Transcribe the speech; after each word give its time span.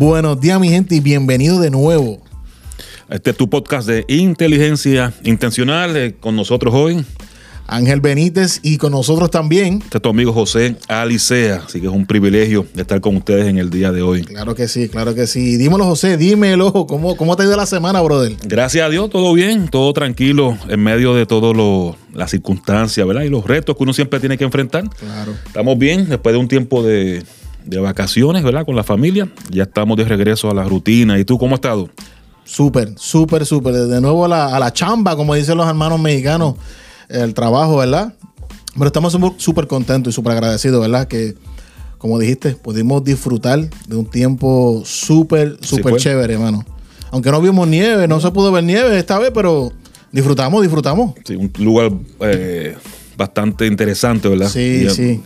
Buenos 0.00 0.40
días, 0.40 0.58
mi 0.58 0.70
gente, 0.70 0.94
y 0.94 1.00
bienvenido 1.00 1.60
de 1.60 1.68
nuevo. 1.68 2.22
Este 3.10 3.32
es 3.32 3.36
tu 3.36 3.50
podcast 3.50 3.86
de 3.86 4.06
inteligencia 4.08 5.12
intencional 5.24 5.94
eh, 5.94 6.14
con 6.18 6.34
nosotros 6.36 6.72
hoy. 6.72 7.04
Ángel 7.66 8.00
Benítez 8.00 8.60
y 8.62 8.78
con 8.78 8.92
nosotros 8.92 9.30
también. 9.30 9.82
Este 9.84 9.98
es 9.98 10.02
tu 10.02 10.08
amigo 10.08 10.32
José 10.32 10.76
Alicea, 10.88 11.64
así 11.66 11.82
que 11.82 11.88
es 11.88 11.92
un 11.92 12.06
privilegio 12.06 12.66
estar 12.76 13.02
con 13.02 13.14
ustedes 13.14 13.46
en 13.48 13.58
el 13.58 13.68
día 13.68 13.92
de 13.92 14.00
hoy. 14.00 14.22
Claro 14.24 14.54
que 14.54 14.68
sí, 14.68 14.88
claro 14.88 15.14
que 15.14 15.26
sí. 15.26 15.58
Dímelo, 15.58 15.84
José, 15.84 16.16
dímelo. 16.16 16.86
¿Cómo, 16.88 17.14
cómo 17.18 17.36
te 17.36 17.42
ha 17.42 17.46
ido 17.46 17.58
la 17.58 17.66
semana, 17.66 18.00
brother? 18.00 18.36
Gracias 18.44 18.86
a 18.86 18.88
Dios, 18.88 19.10
todo 19.10 19.34
bien, 19.34 19.68
todo 19.68 19.92
tranquilo 19.92 20.56
en 20.70 20.82
medio 20.82 21.14
de 21.14 21.26
todas 21.26 21.54
las 22.14 22.30
circunstancias, 22.30 23.06
¿verdad? 23.06 23.24
Y 23.24 23.28
los 23.28 23.44
retos 23.44 23.76
que 23.76 23.82
uno 23.82 23.92
siempre 23.92 24.18
tiene 24.18 24.38
que 24.38 24.44
enfrentar. 24.44 24.88
Claro. 24.98 25.34
Estamos 25.44 25.76
bien 25.76 26.08
después 26.08 26.32
de 26.32 26.38
un 26.38 26.48
tiempo 26.48 26.82
de, 26.82 27.22
de 27.64 27.78
vacaciones, 27.78 28.42
¿verdad? 28.42 28.64
Con 28.64 28.76
la 28.76 28.84
familia. 28.84 29.28
Ya 29.50 29.64
estamos 29.64 29.96
de 29.96 30.04
regreso 30.04 30.50
a 30.50 30.54
la 30.54 30.64
rutina. 30.64 31.18
¿Y 31.18 31.24
tú 31.24 31.38
cómo 31.38 31.54
has 31.54 31.58
estado? 31.58 31.88
Súper, 32.44 32.94
súper, 32.96 33.46
súper. 33.46 33.74
De 33.74 34.00
nuevo 34.00 34.24
a 34.24 34.28
la, 34.28 34.56
a 34.56 34.58
la 34.58 34.72
chamba, 34.72 35.16
como 35.16 35.34
dicen 35.34 35.56
los 35.56 35.68
hermanos 35.68 36.00
mexicanos 36.00 36.54
el 37.08 37.34
trabajo, 37.34 37.78
¿verdad? 37.78 38.14
Pero 38.74 38.86
estamos 38.86 39.16
súper 39.38 39.66
contentos 39.66 40.12
y 40.12 40.14
súper 40.14 40.32
agradecidos, 40.32 40.80
¿verdad? 40.80 41.08
Que, 41.08 41.34
como 41.98 42.18
dijiste, 42.18 42.54
pudimos 42.54 43.04
disfrutar 43.04 43.68
de 43.88 43.96
un 43.96 44.06
tiempo 44.06 44.82
súper, 44.84 45.58
súper 45.60 45.96
chévere, 45.96 46.34
hermano. 46.34 46.64
Aunque 47.10 47.30
no 47.30 47.40
vimos 47.40 47.66
nieve, 47.66 48.06
no 48.06 48.20
se 48.20 48.30
pudo 48.30 48.52
ver 48.52 48.64
nieve 48.64 48.96
esta 48.96 49.18
vez, 49.18 49.32
pero 49.34 49.72
disfrutamos, 50.12 50.62
disfrutamos. 50.62 51.14
Sí, 51.24 51.34
un 51.34 51.52
lugar 51.58 51.90
eh, 52.20 52.76
bastante 53.16 53.66
interesante, 53.66 54.28
¿verdad? 54.28 54.48
Sí, 54.48 54.88
sí. 54.90 55.20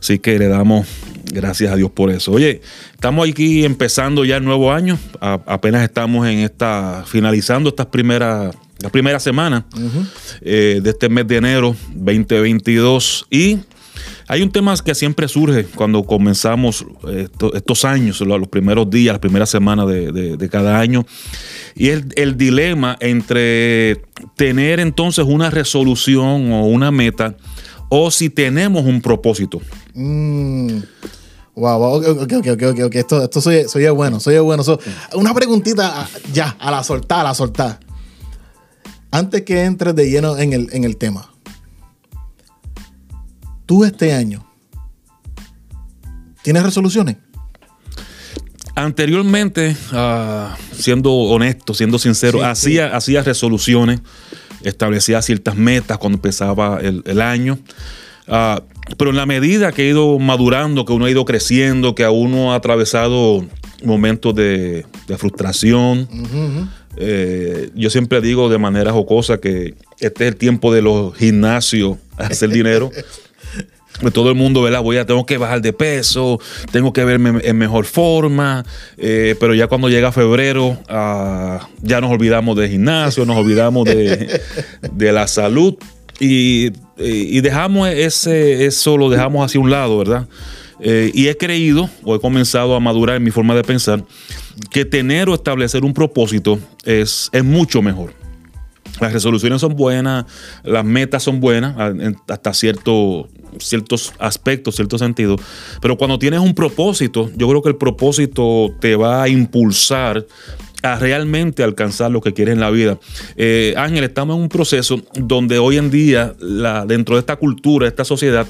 Así 0.00 0.18
que 0.18 0.38
le 0.38 0.48
damos 0.48 0.86
gracias 1.32 1.72
a 1.72 1.76
Dios 1.76 1.90
por 1.90 2.10
eso. 2.10 2.32
Oye, 2.32 2.60
estamos 2.92 3.28
aquí 3.28 3.64
empezando 3.64 4.24
ya 4.24 4.36
el 4.36 4.44
nuevo 4.44 4.72
año. 4.72 4.98
apenas 5.20 5.82
estamos 5.82 6.26
en 6.26 6.40
esta, 6.40 7.04
finalizando 7.06 7.70
estas 7.70 7.86
primeras 7.86 8.54
la 8.78 8.90
primera 8.90 9.18
semana 9.18 9.64
eh, 10.42 10.80
de 10.82 10.90
este 10.90 11.08
mes 11.08 11.26
de 11.26 11.36
enero 11.36 11.74
2022. 11.94 13.26
Y 13.30 13.58
hay 14.28 14.42
un 14.42 14.50
tema 14.50 14.74
que 14.76 14.94
siempre 14.94 15.28
surge 15.28 15.64
cuando 15.64 16.04
comenzamos 16.04 16.84
estos 17.54 17.84
años, 17.84 18.20
los 18.20 18.48
primeros 18.48 18.90
días, 18.90 19.14
las 19.14 19.20
primeras 19.20 19.50
semanas 19.50 19.86
de, 19.88 20.48
cada 20.50 20.78
año, 20.78 21.06
y 21.74 21.88
es 21.88 22.04
el, 22.16 22.36
dilema 22.36 22.96
entre 23.00 24.02
tener 24.36 24.80
entonces 24.80 25.24
una 25.26 25.50
resolución 25.50 26.52
o 26.52 26.66
una 26.66 26.90
meta 26.90 27.36
o 27.88 28.10
si 28.10 28.28
tenemos 28.28 28.84
un 28.84 29.00
propósito. 29.00 29.60
Mm. 29.96 30.82
Wow, 31.56 31.82
ok, 31.82 32.32
ok, 32.32 32.46
ok, 32.52 32.80
ok, 32.84 32.94
Esto, 32.94 33.24
esto 33.24 33.40
soy, 33.40 33.66
soy 33.66 33.88
bueno, 33.88 34.20
soy 34.20 34.38
bueno. 34.38 34.62
una 35.14 35.32
preguntita 35.32 36.02
ah, 36.02 36.08
ya, 36.30 36.54
a 36.60 36.70
la 36.70 36.84
soltar, 36.84 37.20
a 37.20 37.24
la 37.24 37.34
soltar 37.34 37.80
antes 39.10 39.42
que 39.42 39.64
entres 39.64 39.94
de 39.94 40.10
lleno 40.10 40.36
en 40.36 40.52
el, 40.52 40.68
en 40.72 40.84
el 40.84 40.98
tema, 40.98 41.30
tú 43.64 43.84
este 43.84 44.12
año, 44.12 44.46
¿tienes 46.42 46.62
resoluciones? 46.62 47.16
Anteriormente, 48.74 49.74
ah, 49.92 50.54
siendo 50.72 51.10
honesto, 51.10 51.72
siendo 51.72 51.98
sincero, 51.98 52.44
hacía, 52.44 52.94
hacía 52.94 53.22
resoluciones, 53.22 54.00
establecía 54.62 55.22
ciertas 55.22 55.56
metas 55.56 55.96
cuando 55.96 56.16
empezaba 56.16 56.80
el, 56.80 57.20
año. 57.22 57.58
Ah, 58.28 58.62
pero 58.96 59.10
en 59.10 59.16
la 59.16 59.26
medida 59.26 59.72
que 59.72 59.86
he 59.86 59.90
ido 59.90 60.18
madurando, 60.18 60.84
que 60.84 60.92
uno 60.92 61.06
ha 61.06 61.10
ido 61.10 61.24
creciendo, 61.24 61.94
que 61.94 62.04
a 62.04 62.10
uno 62.10 62.52
ha 62.52 62.56
atravesado 62.56 63.44
momentos 63.84 64.34
de, 64.34 64.86
frustración, 65.18 66.08
eh, 66.96 67.70
yo 67.74 67.90
siempre 67.90 68.20
digo 68.20 68.48
de 68.48 68.58
manera 68.58 68.92
jocosa 68.92 69.38
que 69.38 69.74
este 70.00 70.24
es 70.24 70.32
el 70.32 70.36
tiempo 70.36 70.72
de 70.72 70.82
los 70.82 71.14
gimnasios 71.16 71.98
a 72.16 72.26
hacer 72.26 72.50
dinero. 72.50 72.90
todo 74.12 74.28
el 74.30 74.34
mundo, 74.34 74.62
¿verdad? 74.62 74.82
Voy 74.82 74.98
a, 74.98 75.06
tengo 75.06 75.24
que 75.26 75.38
bajar 75.38 75.60
de 75.60 75.72
peso, 75.72 76.38
tengo 76.70 76.92
que 76.92 77.04
verme 77.04 77.40
en 77.42 77.56
mejor 77.56 77.84
forma, 77.84 78.64
eh, 78.96 79.34
pero 79.40 79.54
ya 79.54 79.68
cuando 79.68 79.88
llega 79.88 80.12
febrero, 80.12 80.78
ah, 80.88 81.68
ya 81.82 82.00
nos 82.00 82.10
olvidamos 82.10 82.56
del 82.56 82.70
gimnasio, 82.70 83.24
nos 83.24 83.36
olvidamos 83.36 83.84
de, 83.84 84.40
la 85.12 85.26
salud 85.26 85.76
y, 86.20 86.72
y, 86.98 87.40
dejamos 87.40 87.88
ese, 87.88 88.66
eso, 88.66 88.96
lo 88.96 89.10
dejamos 89.10 89.44
hacia 89.44 89.60
un 89.60 89.70
lado, 89.70 89.98
¿verdad? 89.98 90.26
Eh, 90.80 91.10
y 91.14 91.28
he 91.28 91.36
creído, 91.36 91.88
o 92.04 92.14
he 92.14 92.20
comenzado 92.20 92.74
a 92.74 92.80
madurar 92.80 93.16
en 93.16 93.24
mi 93.24 93.30
forma 93.30 93.54
de 93.54 93.62
pensar, 93.62 94.04
que 94.70 94.84
tener 94.84 95.28
o 95.28 95.34
establecer 95.34 95.84
un 95.84 95.92
propósito 95.92 96.58
es, 96.84 97.28
es 97.32 97.44
mucho 97.44 97.82
mejor. 97.82 98.12
Las 99.00 99.12
resoluciones 99.12 99.60
son 99.60 99.76
buenas, 99.76 100.24
las 100.64 100.84
metas 100.84 101.22
son 101.22 101.38
buenas, 101.38 101.76
hasta 102.28 102.54
cierto, 102.54 103.28
ciertos 103.58 104.14
aspectos, 104.18 104.76
ciertos 104.76 105.00
sentidos. 105.00 105.40
Pero 105.82 105.98
cuando 105.98 106.18
tienes 106.18 106.40
un 106.40 106.54
propósito, 106.54 107.30
yo 107.36 107.48
creo 107.48 107.62
que 107.62 107.68
el 107.68 107.76
propósito 107.76 108.74
te 108.80 108.96
va 108.96 109.22
a 109.22 109.28
impulsar 109.28 110.24
a 110.92 110.98
realmente 110.98 111.62
alcanzar 111.62 112.10
lo 112.10 112.20
que 112.20 112.32
quieres 112.32 112.54
en 112.54 112.60
la 112.60 112.70
vida. 112.70 112.98
Eh, 113.36 113.74
Ángel, 113.76 114.04
estamos 114.04 114.36
en 114.36 114.42
un 114.42 114.48
proceso 114.48 115.02
donde 115.14 115.58
hoy 115.58 115.76
en 115.76 115.90
día, 115.90 116.34
la, 116.38 116.86
dentro 116.86 117.16
de 117.16 117.20
esta 117.20 117.36
cultura, 117.36 117.84
de 117.84 117.90
esta 117.90 118.04
sociedad, 118.04 118.46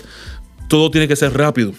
todo 0.69 0.91
tiene 0.91 1.09
que 1.09 1.17
ser 1.17 1.37
rápido. 1.37 1.73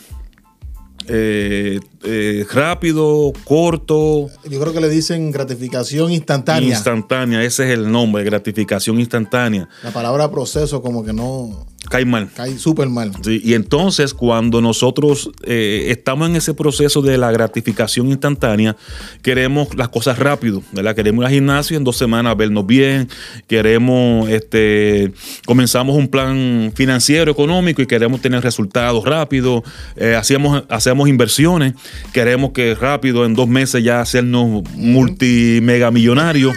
Eh, 1.09 1.79
eh, 2.03 2.45
rápido, 2.51 3.31
corto. 3.45 4.29
Yo 4.49 4.59
creo 4.59 4.73
que 4.73 4.81
le 4.81 4.89
dicen 4.89 5.31
gratificación 5.31 6.11
instantánea. 6.11 6.69
Instantánea, 6.69 7.43
ese 7.43 7.65
es 7.65 7.77
el 7.77 7.89
nombre, 7.89 8.23
gratificación 8.23 8.99
instantánea. 8.99 9.69
La 9.83 9.91
palabra 9.91 10.29
proceso 10.29 10.81
como 10.81 11.05
que 11.05 11.13
no... 11.13 11.65
Cae 11.89 12.05
mal. 12.05 12.29
Cae 12.35 12.57
súper 12.57 12.89
mal. 12.89 13.11
y 13.25 13.53
entonces 13.53 14.13
cuando 14.13 14.61
nosotros 14.61 15.31
eh, 15.43 15.87
estamos 15.89 16.29
en 16.29 16.35
ese 16.35 16.53
proceso 16.53 17.01
de 17.01 17.17
la 17.17 17.31
gratificación 17.31 18.07
instantánea, 18.07 18.75
queremos 19.21 19.73
las 19.75 19.89
cosas 19.89 20.19
rápido, 20.19 20.61
¿verdad? 20.71 20.95
Queremos 20.95 21.23
ir 21.23 21.27
al 21.27 21.33
gimnasio 21.33 21.77
en 21.77 21.83
dos 21.83 21.97
semanas 21.97 22.35
vernos 22.35 22.65
bien, 22.65 23.07
queremos, 23.47 24.29
este, 24.29 25.13
comenzamos 25.45 25.95
un 25.95 26.07
plan 26.07 26.71
financiero, 26.75 27.31
económico 27.31 27.81
y 27.81 27.87
queremos 27.87 28.21
tener 28.21 28.43
resultados 28.43 29.05
rápidos, 29.05 29.63
eh, 29.95 30.15
hacemos, 30.15 30.63
hacemos 30.69 31.07
inversiones, 31.07 31.73
queremos 32.13 32.51
que 32.51 32.75
rápido, 32.75 33.25
en 33.25 33.33
dos 33.33 33.47
meses 33.47 33.83
ya 33.83 34.01
hacernos 34.01 34.63
multimegamillonarios. 34.75 36.55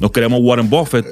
Nos 0.00 0.10
queremos 0.10 0.40
Warren 0.42 0.68
Buffett. 0.68 1.06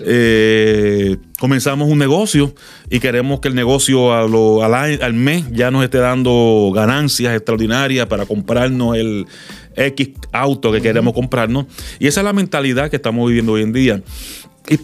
Eh, 0.00 1.16
comenzamos 1.38 1.88
un 1.88 1.98
negocio 1.98 2.54
y 2.90 3.00
queremos 3.00 3.40
que 3.40 3.48
el 3.48 3.54
negocio 3.54 4.12
al, 4.12 5.14
mes 5.14 5.44
ya 5.50 5.70
nos 5.70 5.84
esté 5.84 5.98
dando 5.98 6.72
ganancias 6.74 7.34
extraordinarias 7.34 8.06
para 8.06 8.26
comprarnos 8.26 8.96
el 8.96 9.26
X 9.74 10.10
auto 10.32 10.72
que 10.72 10.80
queremos 10.80 11.14
comprarnos. 11.14 11.66
Y 11.98 12.06
esa 12.06 12.20
es 12.20 12.24
la 12.24 12.32
mentalidad 12.32 12.90
que 12.90 12.96
estamos 12.96 13.28
viviendo 13.28 13.52
hoy 13.52 13.62
en 13.62 13.72
día. 13.72 14.02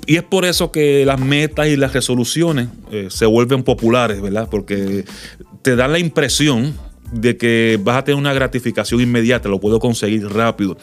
Y, 0.07 0.17
es 0.17 0.23
por 0.23 0.45
eso 0.45 0.71
que 0.71 1.05
las 1.05 1.19
metas 1.19 1.67
y 1.67 1.77
las 1.77 1.93
resoluciones 1.93 2.69
eh, 2.93 3.09
se 3.11 3.27
vuelven 3.27 3.65
populares, 3.65 4.21
¿verdad? 4.21 4.49
Porque 4.49 5.05
te 5.63 5.75
dan 5.75 5.93
la 5.93 5.99
impresión 5.99 6.75
de 7.11 7.37
que 7.37 7.79
vas 7.83 7.99
a 7.99 8.05
tener 8.05 8.19
una 8.19 8.33
gratificación 8.33 9.01
inmediata, 9.01 9.49
lo 9.49 9.61
puedo 9.61 9.81
conseguir 9.81 10.27
rápido 10.29 10.77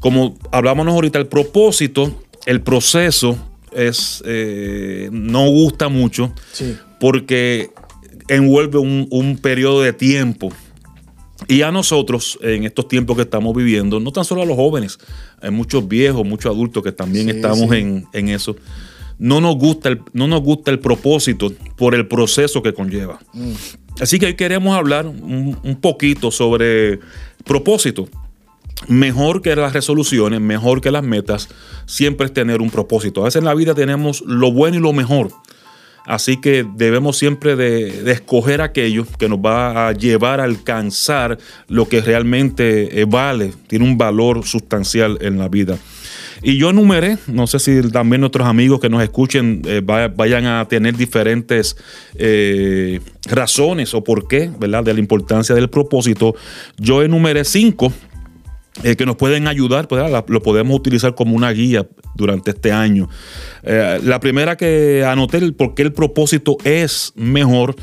como 0.00 0.36
hablábamos 0.52 0.86
ahorita, 0.88 1.18
el 1.18 1.26
propósito, 1.26 2.12
el 2.46 2.60
proceso 2.60 3.36
es 3.72 4.22
eh, 4.26 5.08
no 5.12 5.48
gusta 5.50 5.88
mucho 5.88 6.32
porque 7.00 7.70
envuelve 8.28 8.78
un, 8.78 9.38
periodo 9.40 9.82
de 9.82 9.92
tiempo. 9.92 10.50
Y 11.46 11.62
a 11.62 11.70
nosotros, 11.70 12.38
en 12.42 12.64
estos 12.64 12.88
tiempos 12.88 13.16
que 13.16 13.22
estamos 13.22 13.54
viviendo, 13.54 14.00
no 14.00 14.10
tan 14.12 14.24
solo 14.24 14.42
a 14.42 14.46
los 14.46 14.56
jóvenes, 14.56 14.98
hay 15.40 15.50
muchos 15.50 15.86
viejos, 15.86 16.26
muchos 16.26 16.52
adultos 16.52 16.82
que 16.82 16.92
también 16.92 17.28
estamos 17.28 17.72
en, 17.72 18.06
eso. 18.12 18.56
No 19.18 19.40
nos, 19.40 19.56
gusta 19.56 19.88
el, 19.88 20.00
no 20.12 20.28
nos 20.28 20.42
gusta 20.42 20.70
el 20.70 20.78
propósito 20.78 21.52
por 21.76 21.94
el 21.94 22.06
proceso 22.06 22.62
que 22.62 22.72
conlleva. 22.72 23.20
Mm. 23.32 23.52
Así 24.00 24.18
que 24.18 24.26
hoy 24.26 24.34
queremos 24.34 24.76
hablar 24.76 25.06
un, 25.06 25.58
un 25.62 25.76
poquito 25.80 26.30
sobre 26.30 27.00
propósito 27.44 28.08
mejor 28.86 29.42
que 29.42 29.56
las 29.56 29.72
resoluciones, 29.72 30.40
mejor 30.40 30.80
que 30.80 30.90
las 30.90 31.02
metas, 31.02 31.48
siempre 31.86 32.26
es 32.26 32.32
tener 32.32 32.60
un 32.60 32.70
propósito. 32.70 33.22
A 33.22 33.24
veces 33.24 33.40
en 33.40 33.46
la 33.46 33.54
vida 33.54 33.74
tenemos 33.74 34.22
lo 34.26 34.52
bueno 34.52 34.76
y 34.76 34.80
lo 34.80 34.92
mejor. 34.92 35.30
Así 36.08 36.38
que 36.38 36.64
debemos 36.76 37.18
siempre 37.18 37.54
de, 37.54 38.10
escoger 38.10 38.62
aquello 38.62 39.04
que 39.18 39.28
nos 39.28 39.40
va 39.40 39.88
a 39.88 39.92
llevar 39.92 40.40
a 40.40 40.44
alcanzar 40.44 41.36
lo 41.68 41.86
que 41.86 42.00
realmente 42.00 43.02
eh, 43.02 43.04
vale, 43.04 43.52
tiene 43.66 43.84
un 43.84 43.98
valor 43.98 44.46
sustancial 44.46 45.18
en 45.20 45.38
la 45.38 45.48
vida. 45.48 45.76
Y 46.42 46.56
yo 46.56 46.70
enumeré, 46.70 47.18
no 47.26 47.46
sé 47.46 47.58
si 47.58 47.82
también 47.90 48.20
nuestros 48.20 48.46
amigos 48.46 48.80
que 48.80 48.88
nos 48.88 49.02
escuchen 49.02 49.60
eh, 49.66 49.82
vayan 49.82 50.46
a 50.46 50.66
tener 50.66 50.96
diferentes 50.96 51.76
eh, 52.14 53.00
razones 53.26 53.92
o 53.92 54.02
por 54.02 54.28
qué, 54.28 54.50
¿verdad? 54.58 54.84
De 54.84 54.94
la 54.94 55.00
importancia 55.00 55.54
del 55.54 55.68
propósito. 55.68 56.34
Yo 56.78 57.02
enumeré 57.02 57.44
cinco 57.44 57.92
eh, 58.82 58.96
que 58.96 59.06
nos 59.06 59.16
pueden 59.16 59.48
ayudar, 59.48 59.88
pues, 59.88 60.02
lo 60.28 60.42
podemos 60.42 60.76
utilizar 60.76 61.14
como 61.14 61.34
una 61.36 61.50
guía 61.52 61.86
durante 62.14 62.50
este 62.50 62.72
año. 62.72 63.08
la 63.62 64.20
primera 64.20 64.56
que 64.56 65.04
anoté, 65.04 65.38
el 65.38 65.54
por 65.54 65.74
qué 65.74 65.82
el 65.82 65.92
propósito 65.92 66.56
es 66.64 67.12
mejor, 67.16 67.76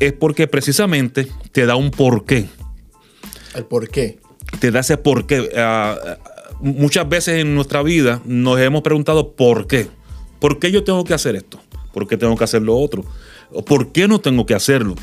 es 0.00 0.12
porque 0.14 0.48
precisamente 0.48 1.28
te 1.52 1.66
da 1.66 1.76
un 1.76 1.90
porqué. 1.90 2.48
¿El 3.54 3.64
por 3.64 3.88
qué? 3.88 4.18
Te 4.58 4.70
da 4.70 4.80
ese 4.80 4.96
porqué. 4.96 5.50
Ah, 5.56 5.96
muchas 6.60 7.08
veces 7.08 7.40
en 7.40 7.54
nuestra 7.54 7.82
vida 7.82 8.20
nos 8.24 8.58
hemos 8.60 8.82
preguntado 8.82 9.32
por 9.32 9.66
qué. 9.66 9.86
¿Por 10.38 10.58
qué 10.58 10.72
yo 10.72 10.84
tengo 10.84 11.04
que 11.04 11.14
hacer 11.14 11.36
esto? 11.36 11.60
¿Por 11.92 12.08
qué 12.08 12.16
tengo 12.16 12.36
que 12.36 12.44
hacer 12.44 12.62
lo 12.62 12.76
otro? 12.76 13.04
¿Por 13.66 13.92
qué 13.92 14.08
no 14.08 14.20
tengo 14.20 14.46
que 14.46 14.54
hacerlo? 14.54 14.94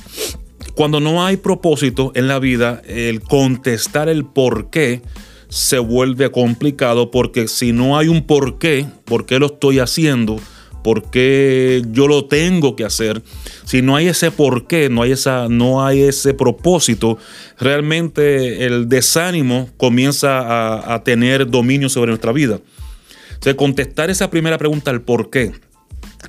Cuando 0.78 1.00
no 1.00 1.26
hay 1.26 1.38
propósito 1.38 2.12
en 2.14 2.28
la 2.28 2.38
vida, 2.38 2.84
el 2.86 3.22
contestar 3.22 4.10
el 4.10 4.26
por 4.26 4.70
qué 4.70 5.02
se 5.50 5.80
vuelve 5.80 6.30
complicado 6.30 7.10
porque 7.10 7.48
si 7.48 7.72
no 7.72 7.98
hay 7.98 8.10
un 8.10 8.28
por 8.28 8.60
qué, 8.60 8.86
por 9.04 9.26
qué 9.26 9.40
lo 9.40 9.48
estoy 9.48 9.80
haciendo, 9.80 10.40
por 10.84 11.10
qué 11.10 11.82
yo 11.94 12.08
lo 12.08 12.26
tengo 12.26 12.76
que 12.76 12.86
hacer, 12.86 13.24
si 13.66 13.82
no 13.82 13.96
hay 13.96 14.10
ese 14.10 14.30
por 14.30 14.68
qué, 14.68 14.88
no 14.88 15.02
hay, 15.02 15.14
esa, 15.14 15.48
no 15.50 15.84
hay 15.84 16.04
ese 16.04 16.36
propósito, 16.36 17.18
realmente 17.58 18.68
el 18.68 18.88
desánimo 18.88 19.70
comienza 19.78 20.94
a, 20.94 21.04
tener 21.04 21.50
dominio 21.50 21.90
sobre 21.90 22.10
nuestra 22.10 22.32
vida. 22.34 22.58
O 22.58 23.44
sea, 23.44 23.58
contestar 23.58 24.12
esa 24.12 24.30
primera 24.30 24.60
pregunta, 24.60 24.92
el 24.92 25.02
por 25.02 25.32
qué. 25.32 25.54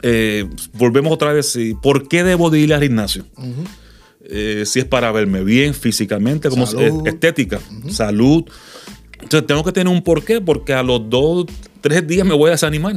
Eh, 0.00 0.48
volvemos 0.72 1.12
otra 1.12 1.34
vez, 1.34 1.58
¿por 1.82 2.08
qué 2.08 2.24
debo 2.24 2.48
de 2.48 2.60
ir 2.60 2.72
al 2.72 2.82
gimnasio? 2.82 3.26
Eh, 4.30 4.64
si 4.66 4.80
es 4.80 4.84
para 4.84 5.10
verme 5.10 5.42
bien 5.42 5.74
físicamente, 5.74 6.50
como 6.50 6.64
estética, 7.06 7.60
salud. 7.88 8.44
Entonces 9.22 9.46
tengo 9.46 9.64
que 9.64 9.72
tener 9.72 9.92
un 9.92 10.02
porqué, 10.02 10.40
porque 10.40 10.74
a 10.74 10.82
los 10.82 11.08
dos, 11.08 11.46
tres 11.80 12.06
días 12.06 12.26
me 12.26 12.34
voy 12.34 12.48
a 12.48 12.52
desanimar 12.52 12.96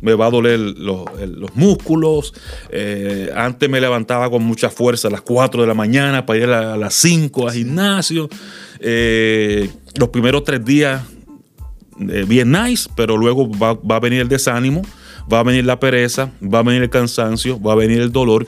me 0.00 0.14
va 0.14 0.26
a 0.26 0.30
doler 0.30 0.58
los, 0.58 1.06
músculos. 1.54 2.34
Eh, 2.70 3.30
antes 3.34 3.68
me 3.68 3.80
levantaba 3.80 4.30
con 4.30 4.42
mucha 4.44 4.70
fuerza 4.70 5.08
a 5.08 5.10
las 5.10 5.22
4 5.22 5.62
de 5.62 5.66
la 5.66 5.74
mañana 5.74 6.26
para 6.26 6.38
ir 6.38 6.48
a, 6.50 6.76
las 6.76 6.94
5 6.94 7.48
al 7.48 7.54
gimnasio. 7.54 8.28
Eh, 8.80 9.70
los 9.98 10.08
primeros 10.10 10.44
tres 10.44 10.64
días 10.64 11.02
bien 11.98 12.52
nice, 12.52 12.88
pero 12.96 13.16
luego 13.16 13.50
va, 13.50 13.74
va, 13.74 13.96
a 13.96 14.00
venir 14.00 14.20
el 14.20 14.28
desánimo, 14.28 14.82
va 15.32 15.40
a 15.40 15.42
venir 15.42 15.64
la 15.64 15.80
pereza, 15.80 16.30
va 16.42 16.60
a 16.60 16.62
venir 16.62 16.82
el 16.82 16.90
cansancio, 16.90 17.60
va 17.60 17.72
a 17.72 17.76
venir 17.76 18.00
el 18.00 18.12
dolor. 18.12 18.46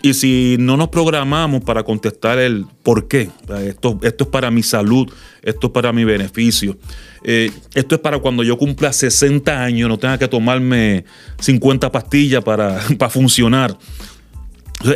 Y 0.00 0.14
si 0.14 0.56
no 0.60 0.76
nos 0.76 0.88
programamos 0.88 1.64
para 1.64 1.82
contestar 1.82 2.38
el 2.38 2.66
por 2.82 3.08
qué, 3.08 3.30
esto, 3.64 3.98
esto 4.02 4.24
es 4.24 4.30
para 4.30 4.50
mi 4.50 4.62
salud, 4.62 5.10
esto 5.42 5.66
es 5.66 5.72
para 5.72 5.92
mi 5.92 6.04
beneficio, 6.04 6.78
eh, 7.24 7.50
esto 7.74 7.96
es 7.96 8.00
para 8.00 8.20
cuando 8.20 8.44
yo 8.44 8.56
cumpla 8.56 8.92
60 8.92 9.60
años, 9.60 9.88
no 9.88 9.98
tenga 9.98 10.16
que 10.16 10.28
tomarme 10.28 11.04
50 11.40 11.90
pastillas 11.90 12.44
para, 12.44 12.80
para 12.98 13.10
funcionar. 13.10 13.76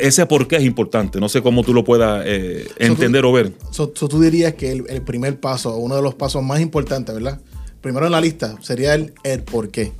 Ese 0.00 0.24
por 0.26 0.46
qué 0.46 0.56
es 0.56 0.62
importante, 0.62 1.18
no 1.18 1.28
sé 1.28 1.42
cómo 1.42 1.64
tú 1.64 1.74
lo 1.74 1.82
puedas 1.82 2.22
eh, 2.24 2.68
entender 2.78 3.24
o 3.24 3.32
ver. 3.32 3.52
tú 3.74 4.20
dirías 4.20 4.54
que 4.54 4.70
el, 4.70 5.02
primer 5.02 5.40
paso, 5.40 5.76
uno 5.76 5.96
de 5.96 6.02
los 6.02 6.14
pasos 6.14 6.44
más 6.44 6.60
importantes, 6.60 7.12
¿verdad? 7.12 7.40
Primero 7.80 8.06
en 8.06 8.12
la 8.12 8.20
lista 8.20 8.56
sería 8.60 8.94
el, 8.94 9.12
el 9.24 9.42
por 9.42 9.70
qué. 9.70 9.90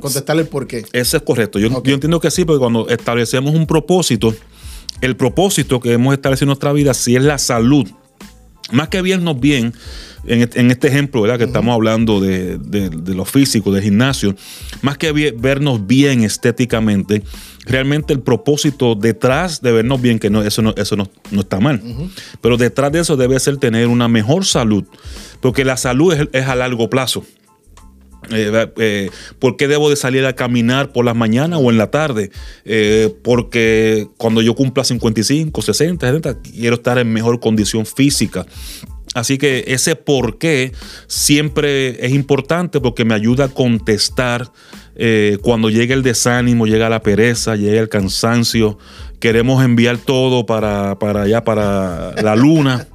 Contestar 0.00 0.38
el 0.38 0.46
por 0.46 0.68
qué. 0.68 0.84
Eso 0.92 1.16
es 1.16 1.22
correcto. 1.24 1.58
Yo, 1.58 1.82
yo 1.82 1.94
entiendo 1.94 2.20
que 2.20 2.30
sí, 2.30 2.44
porque 2.44 2.60
cuando 2.60 2.88
establecemos 2.88 3.52
un 3.52 3.66
propósito, 3.66 4.32
el 5.02 5.16
propósito 5.16 5.80
que 5.80 5.92
hemos 5.92 6.14
establecido 6.14 6.46
en 6.46 6.48
nuestra 6.48 6.72
vida, 6.72 6.94
si 6.94 7.16
es 7.16 7.22
la 7.22 7.36
salud, 7.36 7.86
más 8.70 8.88
que 8.88 9.02
vernos 9.02 9.38
bien, 9.38 9.74
en, 10.24 10.70
este 10.70 10.86
ejemplo, 10.86 11.20
¿verdad? 11.20 11.36
Que 11.36 11.44
estamos 11.44 11.74
hablando 11.74 12.20
de, 12.20 12.58
lo 13.08 13.24
físico, 13.24 13.72
del 13.72 13.82
gimnasio, 13.82 14.36
más 14.80 14.96
que 14.96 15.12
vernos 15.12 15.86
bien 15.86 16.22
estéticamente, 16.22 17.24
realmente 17.66 18.12
el 18.12 18.20
propósito 18.20 18.94
detrás 18.94 19.60
de 19.60 19.72
vernos 19.72 20.00
bien, 20.00 20.20
que 20.20 20.30
no, 20.30 20.42
eso 20.42 20.62
no, 20.62 20.72
eso 20.76 20.96
no, 20.96 21.10
está 21.32 21.58
mal, 21.58 21.82
pero 22.40 22.56
detrás 22.56 22.92
de 22.92 23.00
eso 23.00 23.16
debe 23.16 23.38
ser 23.40 23.56
tener 23.56 23.88
una 23.88 24.06
mejor 24.06 24.44
salud, 24.44 24.84
porque 25.40 25.64
la 25.64 25.76
salud 25.76 26.14
es 26.32 26.46
a 26.46 26.54
largo 26.54 26.88
plazo. 26.88 27.24
Eh, 28.30 28.68
eh, 28.76 29.10
¿Por 29.38 29.56
qué 29.56 29.68
debo 29.68 29.90
de 29.90 29.96
salir 29.96 30.24
a 30.26 30.34
caminar 30.34 30.92
por 30.92 31.04
las 31.04 31.16
mañanas 31.16 31.60
o 31.62 31.70
en 31.70 31.78
la 31.78 31.90
tarde? 31.90 32.30
Eh, 32.64 33.14
porque 33.22 34.08
cuando 34.16 34.42
yo 34.42 34.54
cumpla 34.54 34.84
55, 34.84 35.60
60, 35.60 36.06
70, 36.06 36.42
quiero 36.42 36.76
estar 36.76 36.98
en 36.98 37.12
mejor 37.12 37.40
condición 37.40 37.86
física. 37.86 38.46
Así 39.14 39.36
que 39.36 39.64
ese 39.66 39.96
por 39.96 40.38
qué 40.38 40.72
siempre 41.06 42.06
es 42.06 42.12
importante 42.12 42.80
porque 42.80 43.04
me 43.04 43.14
ayuda 43.14 43.46
a 43.46 43.48
contestar 43.48 44.50
cuando 45.42 45.68
llega 45.68 45.94
el 45.94 46.02
desánimo, 46.02 46.66
llega 46.66 46.88
la 46.88 47.02
pereza, 47.02 47.56
llega 47.56 47.80
el 47.80 47.88
cansancio. 47.88 48.78
Queremos 49.20 49.64
enviar 49.64 49.98
todo 49.98 50.46
para, 50.46 50.98
para 50.98 51.22
allá, 51.22 51.44
para 51.44 52.14
la 52.22 52.36
luna. 52.36 52.86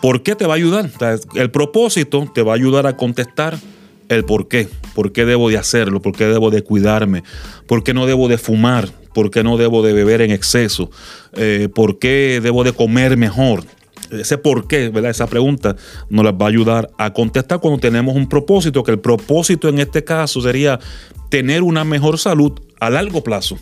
¿Por 0.00 0.22
qué 0.22 0.34
te 0.36 0.46
va 0.46 0.54
a 0.54 0.56
ayudar? 0.56 0.90
El 1.34 1.50
propósito 1.50 2.30
te 2.32 2.42
va 2.42 2.52
a 2.52 2.56
ayudar 2.56 2.86
a 2.86 2.96
contestar 2.96 3.58
el 4.08 4.24
por 4.24 4.48
qué, 4.48 4.68
por 4.94 5.12
qué 5.12 5.24
debo 5.24 5.50
de 5.50 5.58
hacerlo, 5.58 6.00
por 6.00 6.14
qué 6.14 6.24
debo 6.24 6.50
de 6.50 6.62
cuidarme, 6.62 7.22
por 7.66 7.82
qué 7.82 7.94
no 7.94 8.06
debo 8.06 8.28
de 8.28 8.38
fumar, 8.38 8.88
por 9.12 9.30
qué 9.30 9.42
no 9.42 9.56
debo 9.56 9.82
de 9.82 9.92
beber 9.92 10.20
en 10.20 10.30
exceso, 10.30 10.90
eh, 11.34 11.68
por 11.74 11.98
qué 11.98 12.40
debo 12.42 12.64
de 12.64 12.72
comer 12.72 13.16
mejor. 13.16 13.64
Ese 14.10 14.38
por 14.38 14.66
qué, 14.66 14.88
¿verdad? 14.88 15.10
Esa 15.10 15.26
pregunta 15.26 15.76
nos 16.08 16.24
la 16.24 16.32
va 16.32 16.46
a 16.46 16.48
ayudar 16.48 16.90
a 16.96 17.12
contestar 17.12 17.60
cuando 17.60 17.78
tenemos 17.78 18.16
un 18.16 18.28
propósito, 18.28 18.82
que 18.82 18.92
el 18.92 19.00
propósito 19.00 19.68
en 19.68 19.78
este 19.78 20.02
caso 20.02 20.40
sería 20.40 20.80
tener 21.28 21.62
una 21.62 21.84
mejor 21.84 22.18
salud 22.18 22.52
a 22.80 22.88
largo 22.88 23.22
plazo. 23.22 23.58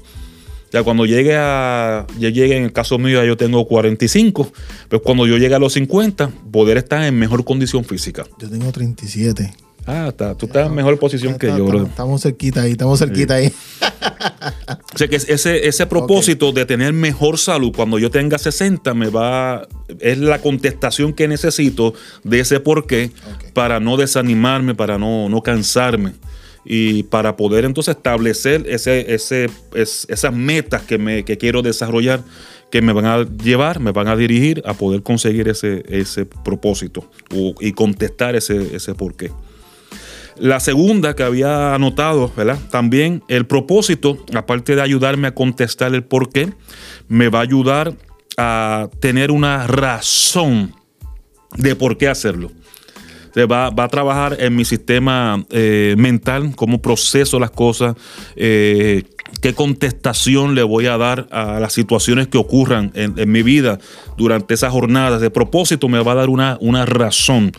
Ya 0.72 0.82
cuando 0.82 1.06
llegue 1.06 1.36
a, 1.36 2.06
ya 2.18 2.28
llegue 2.28 2.56
en 2.56 2.64
el 2.64 2.72
caso 2.72 2.98
mío, 2.98 3.20
ya 3.20 3.24
yo 3.24 3.36
tengo 3.36 3.66
45, 3.66 4.52
pues 4.88 5.02
cuando 5.02 5.26
yo 5.26 5.36
llegue 5.36 5.54
a 5.54 5.58
los 5.58 5.72
50, 5.72 6.30
poder 6.52 6.76
estar 6.76 7.02
en 7.02 7.18
mejor 7.18 7.44
condición 7.44 7.84
física. 7.84 8.24
Yo 8.38 8.48
tengo 8.48 8.70
37. 8.70 9.65
Ah, 9.86 10.08
está. 10.08 10.34
tú 10.34 10.46
estás 10.46 10.66
en 10.66 10.74
mejor 10.74 10.98
posición 10.98 11.38
que 11.38 11.46
yo, 11.46 11.64
bro. 11.64 11.84
Estamos 11.84 12.22
cerquita 12.22 12.62
ahí, 12.62 12.72
estamos 12.72 12.98
cerquita 12.98 13.34
ahí. 13.34 13.52
o 14.94 14.98
sea 14.98 15.06
que 15.06 15.16
ese, 15.16 15.68
ese 15.68 15.86
propósito 15.86 16.50
de 16.52 16.66
tener 16.66 16.92
mejor 16.92 17.38
salud 17.38 17.72
cuando 17.74 17.98
yo 17.98 18.10
tenga 18.10 18.36
60 18.38 18.94
me 18.94 19.08
va. 19.08 19.66
Es 20.00 20.18
la 20.18 20.40
contestación 20.40 21.12
que 21.12 21.28
necesito 21.28 21.94
de 22.24 22.40
ese 22.40 22.58
porqué 22.58 23.12
para 23.54 23.78
no 23.78 23.96
desanimarme, 23.96 24.74
para 24.74 24.98
no, 24.98 25.28
no 25.28 25.42
cansarme 25.42 26.14
y 26.64 27.04
para 27.04 27.36
poder 27.36 27.64
entonces 27.64 27.96
establecer 27.96 28.64
ese, 28.66 29.14
ese, 29.14 29.48
esas 29.72 30.32
metas 30.32 30.82
que, 30.82 30.98
me, 30.98 31.24
que 31.24 31.38
quiero 31.38 31.62
desarrollar 31.62 32.24
que 32.70 32.82
me 32.82 32.92
van 32.92 33.06
a 33.06 33.22
llevar, 33.22 33.78
me 33.78 33.92
van 33.92 34.08
a 34.08 34.16
dirigir 34.16 34.62
a 34.66 34.74
poder 34.74 35.02
conseguir 35.02 35.48
ese, 35.48 35.84
ese 35.88 36.26
propósito 36.26 37.08
y 37.60 37.72
contestar 37.72 38.34
ese, 38.34 38.74
ese 38.74 38.94
porqué. 38.94 39.30
La 40.38 40.60
segunda 40.60 41.16
que 41.16 41.22
había 41.22 41.74
anotado, 41.74 42.30
¿verdad? 42.36 42.58
También 42.70 43.22
el 43.28 43.46
propósito, 43.46 44.24
aparte 44.34 44.76
de 44.76 44.82
ayudarme 44.82 45.28
a 45.28 45.34
contestar 45.34 45.94
el 45.94 46.04
por 46.04 46.30
qué, 46.30 46.52
me 47.08 47.28
va 47.28 47.38
a 47.38 47.42
ayudar 47.42 47.94
a 48.36 48.88
tener 49.00 49.30
una 49.30 49.66
razón 49.66 50.74
de 51.56 51.74
por 51.74 51.96
qué 51.96 52.08
hacerlo. 52.08 52.50
Va, 53.38 53.68
va 53.68 53.84
a 53.84 53.88
trabajar 53.88 54.38
en 54.40 54.56
mi 54.56 54.64
sistema 54.64 55.44
eh, 55.50 55.94
mental, 55.98 56.56
cómo 56.56 56.80
proceso 56.80 57.38
las 57.38 57.50
cosas, 57.50 57.94
eh, 58.34 59.02
qué 59.42 59.52
contestación 59.52 60.54
le 60.54 60.62
voy 60.62 60.86
a 60.86 60.96
dar 60.96 61.28
a 61.30 61.60
las 61.60 61.74
situaciones 61.74 62.28
que 62.28 62.38
ocurran 62.38 62.92
en, 62.94 63.30
mi 63.30 63.42
vida 63.42 63.78
durante 64.16 64.54
esas 64.54 64.72
jornadas. 64.72 65.20
De 65.20 65.28
propósito 65.28 65.86
me 65.88 66.02
va 66.02 66.12
a 66.12 66.14
dar 66.16 66.30
una, 66.30 66.56
una 66.62 66.86
razón 66.86 67.52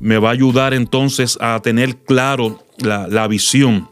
me 0.00 0.18
va 0.18 0.30
a 0.30 0.32
ayudar 0.32 0.74
entonces 0.74 1.38
a 1.40 1.60
tener 1.62 1.96
claro 1.96 2.62
la, 2.78 3.26
visión 3.28 3.88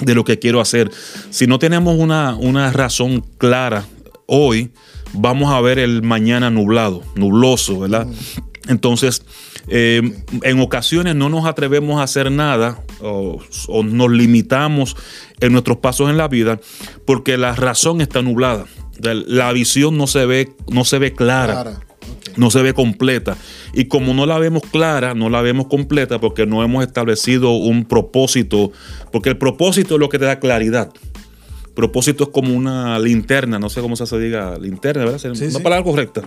de 0.00 0.14
lo 0.14 0.24
que 0.24 0.38
quiero 0.38 0.60
hacer. 0.60 0.90
Si 1.30 1.46
no 1.46 1.58
tenemos 1.58 1.96
una, 1.98 2.34
una, 2.34 2.72
razón 2.72 3.24
clara 3.38 3.86
hoy, 4.26 4.70
vamos 5.12 5.52
a 5.52 5.60
ver 5.60 5.78
el 5.78 6.02
mañana 6.02 6.50
nublado, 6.50 7.02
nubloso, 7.14 7.80
¿verdad? 7.80 8.06
Entonces, 8.68 9.22
eh, 9.68 10.02
en 10.42 10.60
ocasiones 10.60 11.14
no 11.14 11.28
nos 11.28 11.46
atrevemos 11.46 12.00
a 12.00 12.04
hacer 12.04 12.30
nada 12.30 12.82
o, 13.00 13.40
nos 13.82 14.10
limitamos 14.10 14.96
en 15.40 15.52
nuestros 15.52 15.78
pasos 15.78 16.10
en 16.10 16.16
la 16.16 16.28
vida 16.28 16.60
porque 17.06 17.36
la 17.36 17.54
razón 17.54 18.00
está 18.00 18.22
nublada. 18.22 18.66
La 19.00 19.52
visión 19.52 19.96
no 19.96 20.06
se 20.06 20.26
ve, 20.26 20.52
no 20.68 20.84
se 20.84 20.98
ve 20.98 21.12
clara. 21.12 21.80
No 22.36 22.50
se 22.50 22.62
ve 22.62 22.74
completa. 22.74 23.36
Y 23.72 23.86
como 23.86 24.14
no 24.14 24.26
la 24.26 24.38
vemos 24.38 24.62
clara, 24.70 25.14
no 25.14 25.28
la 25.30 25.42
vemos 25.42 25.66
completa 25.66 26.20
porque 26.20 26.46
no 26.46 26.62
hemos 26.62 26.84
establecido 26.84 27.52
un 27.52 27.84
propósito, 27.84 28.72
porque 29.12 29.30
el 29.30 29.38
propósito 29.38 29.94
es 29.94 30.00
lo 30.00 30.08
que 30.08 30.18
te 30.18 30.24
da 30.24 30.40
claridad. 30.40 30.92
Propósito 31.78 32.24
es 32.24 32.30
como 32.30 32.56
una 32.56 32.98
linterna, 32.98 33.60
no 33.60 33.68
sé 33.68 33.80
cómo 33.80 33.94
se 33.94 34.18
diga, 34.18 34.58
linterna, 34.58 35.04
¿verdad? 35.04 35.20
Sí, 35.20 35.28
una 35.28 35.36
sí. 35.36 35.62
palabra 35.62 35.84
correcta. 35.84 36.22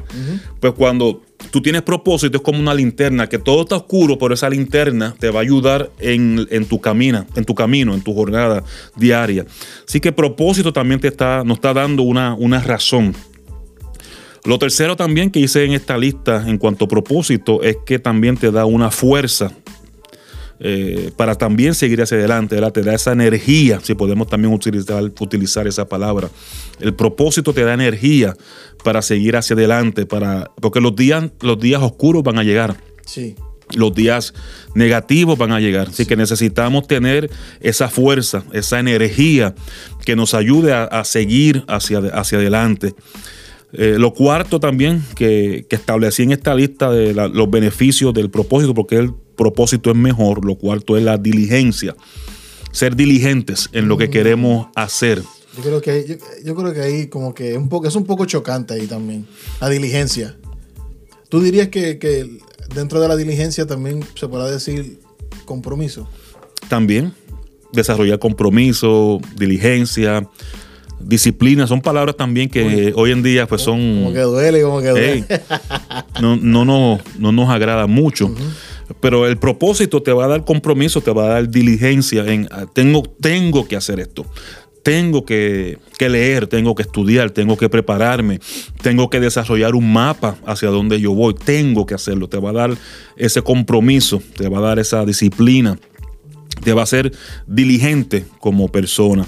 Pues 0.61 0.71
cuando 0.71 1.23
tú 1.51 1.61
tienes 1.61 1.81
propósito 1.81 2.37
es 2.37 2.41
como 2.41 2.57
una 2.57 2.73
linterna, 2.73 3.27
que 3.27 3.37
todo 3.37 3.63
está 3.63 3.75
oscuro, 3.75 4.17
pero 4.17 4.33
esa 4.33 4.49
linterna 4.49 5.13
te 5.19 5.29
va 5.29 5.39
a 5.39 5.43
ayudar 5.43 5.91
en, 5.99 6.47
en 6.51 6.63
tu 6.63 6.79
camino, 6.79 7.25
en 7.35 7.43
tu 7.43 7.53
camino, 7.53 7.93
en 7.93 8.01
tu 8.01 8.13
jornada 8.13 8.63
diaria. 8.95 9.45
Así 9.85 9.99
que 9.99 10.13
propósito 10.13 10.71
también 10.71 11.01
te 11.01 11.09
está, 11.09 11.43
nos 11.43 11.57
está 11.57 11.73
dando 11.73 12.03
una, 12.03 12.33
una 12.33 12.61
razón. 12.61 13.13
Lo 14.45 14.57
tercero 14.57 14.95
también 14.95 15.29
que 15.29 15.39
hice 15.39 15.63
en 15.65 15.73
esta 15.73 15.97
lista 15.97 16.47
en 16.47 16.57
cuanto 16.57 16.85
a 16.85 16.87
propósito 16.87 17.61
es 17.61 17.77
que 17.85 17.99
también 17.99 18.37
te 18.37 18.51
da 18.51 18.65
una 18.65 18.89
fuerza 18.89 19.51
eh, 20.63 21.11
para 21.15 21.35
también 21.35 21.73
seguir 21.73 22.01
hacia 22.01 22.17
adelante, 22.17 22.55
¿verdad? 22.55 22.71
te 22.71 22.81
da 22.83 22.93
esa 22.93 23.11
energía, 23.11 23.79
si 23.81 23.95
podemos 23.95 24.27
también 24.27 24.53
utilizar, 24.53 25.03
utilizar 25.03 25.67
esa 25.67 25.87
palabra. 25.87 26.29
El 26.79 26.93
propósito 26.93 27.51
te 27.53 27.63
da 27.63 27.73
energía 27.73 28.35
para 28.83 29.01
seguir 29.01 29.35
hacia 29.35 29.55
adelante, 29.55 30.05
para, 30.05 30.51
porque 30.61 30.79
los 30.79 30.95
días, 30.95 31.25
los 31.41 31.59
días 31.59 31.81
oscuros 31.81 32.23
van 32.23 32.37
a 32.37 32.43
llegar 32.43 32.77
Sí. 33.05 33.35
los 33.73 33.93
días 33.95 34.33
negativos 34.75 35.37
van 35.37 35.51
a 35.51 35.59
llegar. 35.59 35.87
Así 35.89 36.05
que 36.05 36.15
necesitamos 36.15 36.87
tener 36.87 37.29
esa 37.59 37.89
fuerza, 37.89 38.43
esa 38.53 38.79
energía 38.79 39.55
que 40.05 40.15
nos 40.15 40.33
ayude 40.33 40.73
a, 40.73 40.83
a 40.83 41.05
seguir 41.05 41.63
hacia, 41.67 41.99
hacia 42.13 42.37
adelante. 42.37 42.93
Eh, 43.73 43.95
lo 43.97 44.13
cuarto 44.13 44.59
también 44.59 45.03
que, 45.15 45.65
que 45.69 45.75
establecí 45.75 46.23
en 46.23 46.31
esta 46.31 46.53
lista 46.53 46.91
de 46.91 47.13
la- 47.13 47.27
los 47.27 47.49
beneficios 47.49 48.13
del 48.13 48.29
propósito, 48.29 48.73
porque 48.73 48.97
el 48.97 49.13
propósito 49.35 49.89
es 49.91 49.95
mejor, 49.95 50.45
lo 50.45 50.55
cuarto 50.55 50.97
es 50.97 51.03
la 51.03 51.17
diligencia. 51.17 51.95
Ser 52.71 52.95
diligentes 52.95 53.69
en 53.73 53.87
lo 53.87 53.97
que 53.97 54.09
queremos 54.09 54.67
hacer. 54.75 55.23
Yo 55.57 55.63
creo 55.63 55.81
que 55.81 56.05
yo, 56.07 56.15
yo 56.45 56.55
creo 56.55 56.73
que 56.73 56.81
ahí 56.81 57.07
como 57.07 57.33
que 57.33 57.57
un 57.57 57.67
poco, 57.67 57.87
es 57.87 57.95
un 57.95 58.05
poco 58.05 58.25
chocante 58.25 58.73
ahí 58.73 58.87
también. 58.87 59.25
La 59.59 59.69
diligencia. 59.69 60.37
¿Tú 61.29 61.41
dirías 61.41 61.69
que, 61.69 61.97
que 61.97 62.39
dentro 62.75 62.99
de 63.01 63.07
la 63.07 63.15
diligencia 63.15 63.65
también 63.65 64.03
se 64.15 64.27
podrá 64.27 64.49
decir 64.49 64.99
compromiso? 65.45 66.07
También 66.69 67.13
desarrollar 67.73 68.19
compromiso, 68.19 69.19
diligencia, 69.37 70.27
disciplina, 71.05 71.67
son 71.67 71.81
palabras 71.81 72.15
también 72.15 72.49
que 72.49 72.93
hoy 72.95 73.11
en 73.11 73.23
día 73.23 73.47
pues 73.47 73.61
son... 73.61 73.79
Como 73.79 74.13
que 74.13 74.21
duele, 74.21 74.61
como 74.61 74.81
que 74.81 74.89
duele. 74.89 75.25
No, 76.21 76.35
no, 76.35 76.65
no, 76.65 76.99
no 77.17 77.31
nos 77.31 77.49
agrada 77.49 77.87
mucho. 77.87 78.33
Pero 78.99 79.27
el 79.27 79.37
propósito 79.37 80.01
te 80.01 80.11
va 80.11 80.25
a 80.25 80.27
dar 80.27 80.45
compromiso, 80.45 81.01
te 81.01 81.11
va 81.11 81.25
a 81.25 81.29
dar 81.29 81.49
diligencia 81.49 82.25
en 82.25 82.47
ah, 82.51 82.65
tengo, 82.71 83.03
tengo 83.03 83.67
que 83.67 83.75
hacer 83.75 83.99
esto. 83.99 84.25
Tengo 84.83 85.25
que, 85.25 85.77
que 85.97 86.09
leer, 86.09 86.47
tengo 86.47 86.73
que 86.73 86.81
estudiar, 86.81 87.29
tengo 87.29 87.55
que 87.55 87.69
prepararme, 87.69 88.39
tengo 88.81 89.11
que 89.11 89.19
desarrollar 89.19 89.75
un 89.75 89.93
mapa 89.93 90.37
hacia 90.45 90.69
donde 90.69 90.99
yo 90.99 91.13
voy, 91.13 91.35
tengo 91.35 91.85
que 91.85 91.93
hacerlo. 91.93 92.27
Te 92.27 92.39
va 92.39 92.49
a 92.49 92.53
dar 92.53 92.77
ese 93.15 93.43
compromiso, 93.43 94.23
te 94.35 94.49
va 94.49 94.57
a 94.57 94.61
dar 94.61 94.79
esa 94.79 95.05
disciplina, 95.05 95.77
te 96.63 96.73
va 96.73 96.81
a 96.81 96.83
hacer 96.83 97.11
diligente 97.45 98.25
como 98.39 98.69
persona. 98.69 99.27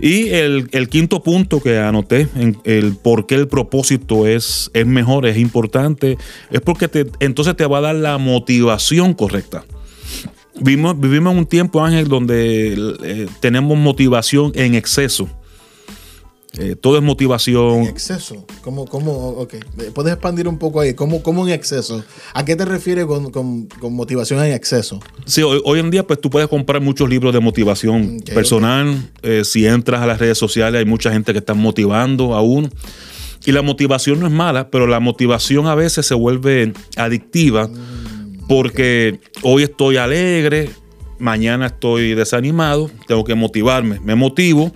Y 0.00 0.30
el, 0.30 0.88
quinto 0.88 1.22
punto 1.22 1.60
que 1.60 1.78
anoté, 1.78 2.28
en 2.34 2.56
el 2.64 2.96
por 2.96 3.26
qué 3.26 3.34
el 3.34 3.48
propósito 3.48 4.26
es, 4.26 4.70
es 4.72 4.86
mejor, 4.86 5.26
es 5.26 5.36
importante, 5.36 6.16
es 6.50 6.60
porque 6.62 6.88
entonces 7.20 7.54
te 7.56 7.66
va 7.66 7.78
a 7.78 7.82
dar 7.82 7.94
la 7.94 8.16
motivación 8.16 9.12
correcta. 9.12 9.64
Vivimos, 10.58 10.98
vivimos 10.98 11.32
en 11.32 11.38
un 11.38 11.46
tiempo, 11.46 11.84
Ángel, 11.84 12.08
donde 12.08 12.94
eh, 13.02 13.26
tenemos 13.40 13.76
motivación 13.78 14.52
en 14.54 14.74
exceso. 14.74 15.28
Eh, 16.58 16.74
todo 16.74 16.96
es 16.96 17.02
motivación. 17.02 17.82
En 17.82 17.86
exceso. 17.86 18.44
¿Cómo, 18.62 18.84
cómo, 18.86 19.12
ok. 19.12 19.54
¿Puedes 19.94 20.12
expandir 20.12 20.48
un 20.48 20.58
poco 20.58 20.80
ahí? 20.80 20.94
¿Cómo, 20.94 21.22
cómo 21.22 21.46
en 21.46 21.54
exceso? 21.54 22.02
¿A 22.34 22.44
qué 22.44 22.56
te 22.56 22.64
refieres 22.64 23.06
con, 23.06 23.30
con- 23.30 23.66
con 23.66 23.94
motivación 23.94 24.44
en 24.44 24.52
exceso? 24.52 24.98
Sí, 25.26 25.42
hoy, 25.42 25.60
hoy 25.64 25.78
en 25.78 25.90
día 25.92 26.04
pues 26.04 26.20
tú 26.20 26.28
puedes 26.28 26.48
comprar 26.48 26.82
muchos 26.82 27.08
libros 27.08 27.32
de 27.32 27.38
motivación 27.40 28.18
personal. 28.34 29.10
Eh, 29.22 29.42
si 29.44 29.64
entras 29.64 30.02
a 30.02 30.06
las 30.06 30.18
redes 30.18 30.38
sociales 30.38 30.80
hay 30.80 30.84
mucha 30.86 31.12
gente 31.12 31.32
que 31.32 31.38
está 31.38 31.54
motivando 31.54 32.34
a 32.34 32.42
uno. 32.42 32.68
Y 33.46 33.52
la 33.52 33.62
motivación 33.62 34.18
no 34.20 34.26
es 34.26 34.32
mala, 34.32 34.70
pero 34.70 34.86
la 34.88 34.98
motivación 35.00 35.66
a 35.68 35.74
veces 35.76 36.04
se 36.04 36.14
vuelve 36.14 36.72
adictiva 36.96 37.70
porque 38.48 39.20
hoy 39.42 39.62
estoy 39.62 39.96
alegre, 39.96 40.70
mañana 41.18 41.66
estoy 41.66 42.14
desanimado, 42.14 42.90
tengo 43.06 43.24
que 43.24 43.34
motivarme. 43.34 44.00
Me 44.00 44.14
motivo, 44.14 44.72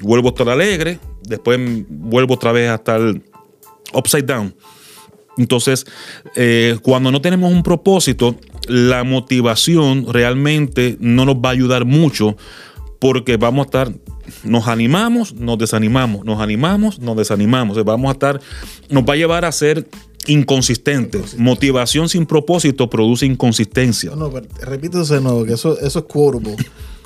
vuelvo 0.00 0.28
a 0.28 0.30
estar 0.30 0.48
alegre, 0.48 0.98
después 1.22 1.58
vuelvo 1.88 2.34
otra 2.34 2.52
vez 2.52 2.70
a 2.70 2.76
estar 2.76 3.00
upside 3.92 4.26
down. 4.26 4.54
Entonces, 5.36 5.86
eh, 6.34 6.76
cuando 6.82 7.12
no 7.12 7.20
tenemos 7.20 7.52
un 7.52 7.62
propósito, 7.62 8.36
la 8.66 9.04
motivación 9.04 10.12
realmente 10.12 10.96
no 11.00 11.24
nos 11.24 11.36
va 11.36 11.50
a 11.50 11.52
ayudar 11.52 11.84
mucho 11.84 12.36
porque 12.98 13.36
vamos 13.36 13.64
a 13.64 13.66
estar, 13.66 13.92
nos 14.42 14.66
animamos, 14.66 15.34
nos 15.34 15.56
desanimamos, 15.58 16.24
nos 16.24 16.40
animamos, 16.40 16.98
nos 16.98 17.16
desanimamos. 17.16 17.72
O 17.72 17.74
sea, 17.76 17.84
vamos 17.84 18.08
a 18.08 18.12
estar, 18.12 18.40
nos 18.90 19.04
va 19.04 19.12
a 19.12 19.16
llevar 19.16 19.44
a 19.44 19.52
ser 19.52 19.86
inconsistentes. 20.26 21.38
Motivación 21.38 22.08
sin 22.08 22.26
propósito 22.26 22.90
produce 22.90 23.24
inconsistencia. 23.24 24.10
No, 24.10 24.28
no, 24.28 24.40
de 24.40 25.20
nuevo, 25.20 25.44
que 25.44 25.54
eso, 25.54 25.78
eso 25.78 25.98
es 26.00 26.04
quotable. 26.04 26.56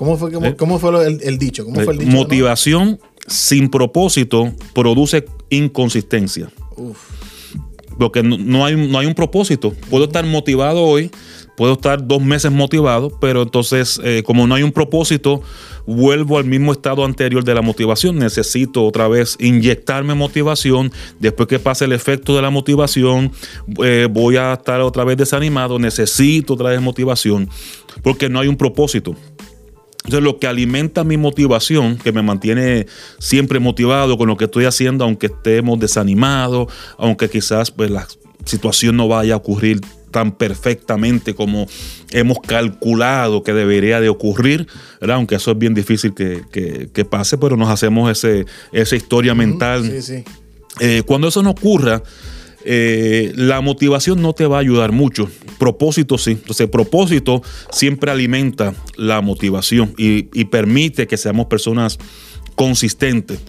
¿Cómo 0.03 0.17
fue, 0.17 0.33
que- 0.33 0.49
¿Eh? 0.49 0.57
cómo 0.57 0.81
fue 0.81 1.07
el, 1.07 1.21
el 1.23 1.39
dicho? 1.39 1.65
¿Cómo 1.65 1.81
fue 1.81 1.93
el 1.93 2.01
dicho? 2.01 2.11
Motivación 2.11 2.99
sin 3.29 3.69
propósito 3.71 4.53
produce 4.75 5.25
inconsistencia. 5.49 6.51
Uf. 6.77 6.99
Porque 7.99 8.21
no, 8.25 8.37
no 8.37 8.65
hay, 8.67 8.75
no 8.75 8.99
hay 8.99 9.07
un 9.07 9.15
propósito. 9.15 9.73
Puedo 9.91 10.07
estar 10.07 10.27
motivado 10.27 10.83
hoy, 10.83 11.11
puedo 11.57 11.75
estar 11.75 12.05
dos 12.05 12.21
meses 12.21 12.51
motivado, 12.51 13.17
pero 13.21 13.43
entonces, 13.43 14.01
eh, 14.03 14.25
como 14.27 14.49
no 14.49 14.57
hay 14.57 14.65
un 14.65 14.73
propósito, 14.73 15.41
vuelvo 15.87 16.39
al 16.39 16.47
mismo 16.47 16.73
estado 16.73 17.05
anterior 17.05 17.45
de 17.45 17.55
la 17.55 17.63
motivación. 17.63 18.19
Necesito 18.19 18.85
otra 18.85 19.07
vez 19.07 19.37
inyectarme 19.39 20.15
motivación. 20.15 20.91
Después 21.21 21.47
que 21.49 21.61
pase 21.61 21.85
el 21.85 21.93
efecto 21.93 22.35
de 22.35 22.43
la 22.43 22.51
motivación, 22.51 23.31
eh, 23.85 24.09
voy 24.11 24.37
a 24.37 24.55
estar 24.55 24.81
otra 24.81 25.05
vez 25.05 25.17
desanimado. 25.17 25.79
Necesito 25.79 26.55
otra 26.55 26.71
vez 26.71 26.81
motivación, 26.81 27.49
porque 28.03 28.29
no 28.29 28.41
hay 28.41 28.49
un 28.49 28.57
propósito. 28.57 29.15
Entonces, 30.05 30.23
lo 30.25 30.39
que 30.39 30.47
alimenta 30.49 31.05
mi 31.05 31.17
motivación, 31.17 31.97
que 31.97 32.11
me 32.13 32.23
mantiene 32.23 32.87
siempre 33.19 33.61
motivado 33.61 34.19
con 34.19 34.27
lo 34.29 34.37
que 34.37 34.47
estoy 34.47 34.65
haciendo, 34.65 35.05
aunque 35.05 35.27
estemos 35.27 35.79
desanimados, 35.79 36.73
aunque 36.99 37.31
quizás 37.31 37.71
pues, 37.71 37.91
la 37.91 38.07
situación 38.45 38.97
no 38.97 39.07
vaya 39.09 39.35
a 39.35 39.37
ocurrir 39.37 39.81
tan 40.11 40.33
perfectamente 40.33 41.35
como 41.35 41.67
hemos 42.11 42.39
calculado 42.41 43.43
que 43.43 43.53
debería 43.55 44.01
de 44.01 44.09
ocurrir, 44.11 44.67
¿verdad? 45.01 45.17
aunque 45.17 45.37
eso 45.37 45.53
es 45.53 45.59
bien 45.59 45.73
difícil 45.75 46.13
que, 46.15 46.43
que- 46.53 46.91
que 46.93 47.05
pase, 47.05 47.39
pero 47.39 47.57
nos 47.57 47.69
hacemos 47.71 48.11
ese, 48.11 48.45
esa 48.73 48.97
historia 48.97 49.35
mental 49.35 49.85
Sí, 49.89 50.03
sí. 50.03 50.25
eh, 50.81 51.03
cuando 51.07 51.29
eso 51.29 51.43
no 51.43 51.51
ocurra, 51.51 52.03
eh, 52.65 53.33
la 53.35 53.61
motivación 53.61 54.23
no 54.23 54.33
te 54.33 54.47
va 54.47 54.59
a 54.59 54.61
ayudar 54.61 54.93
mucho. 54.93 55.29
Propósito 55.59 56.19
sí. 56.19 56.33
Entonces, 56.33 56.69
propósito 56.69 57.43
siempre 57.71 58.11
alimenta 58.11 58.75
la 58.97 59.21
motivación 59.21 59.95
y, 59.97 60.23
permite 60.47 61.07
que 61.07 61.17
seamos 61.17 61.47
personas 61.47 61.99
consistentes. 62.55 63.41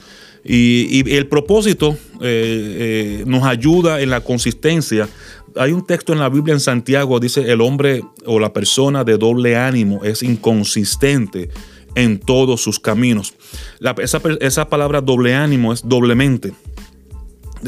Y, 0.43 1.09
el 1.15 1.27
propósito 1.27 1.97
eh, 2.21 3.19
eh, 3.21 3.23
nos 3.25 3.43
ayuda 3.43 4.01
en 4.01 4.09
la 4.09 4.21
consistencia. 4.21 5.07
Hay 5.55 5.71
un 5.71 5.85
texto 5.85 6.13
en 6.13 6.19
la 6.19 6.29
Biblia 6.29 6.53
en 6.53 6.59
Santiago, 6.59 7.19
dice 7.19 7.51
el 7.51 7.61
hombre 7.61 8.03
o 8.25 8.39
la 8.39 8.53
persona 8.53 9.03
de 9.03 9.17
doble 9.17 9.55
ánimo 9.55 10.03
es 10.03 10.23
inconsistente 10.23 11.49
en 11.95 12.19
todos 12.19 12.61
sus 12.61 12.79
caminos. 12.79 13.35
Esa, 14.01 14.19
esa 14.39 14.67
palabra 14.67 15.01
doble 15.01 15.35
ánimo 15.35 15.71
es 15.71 15.87
doblemente 15.87 16.53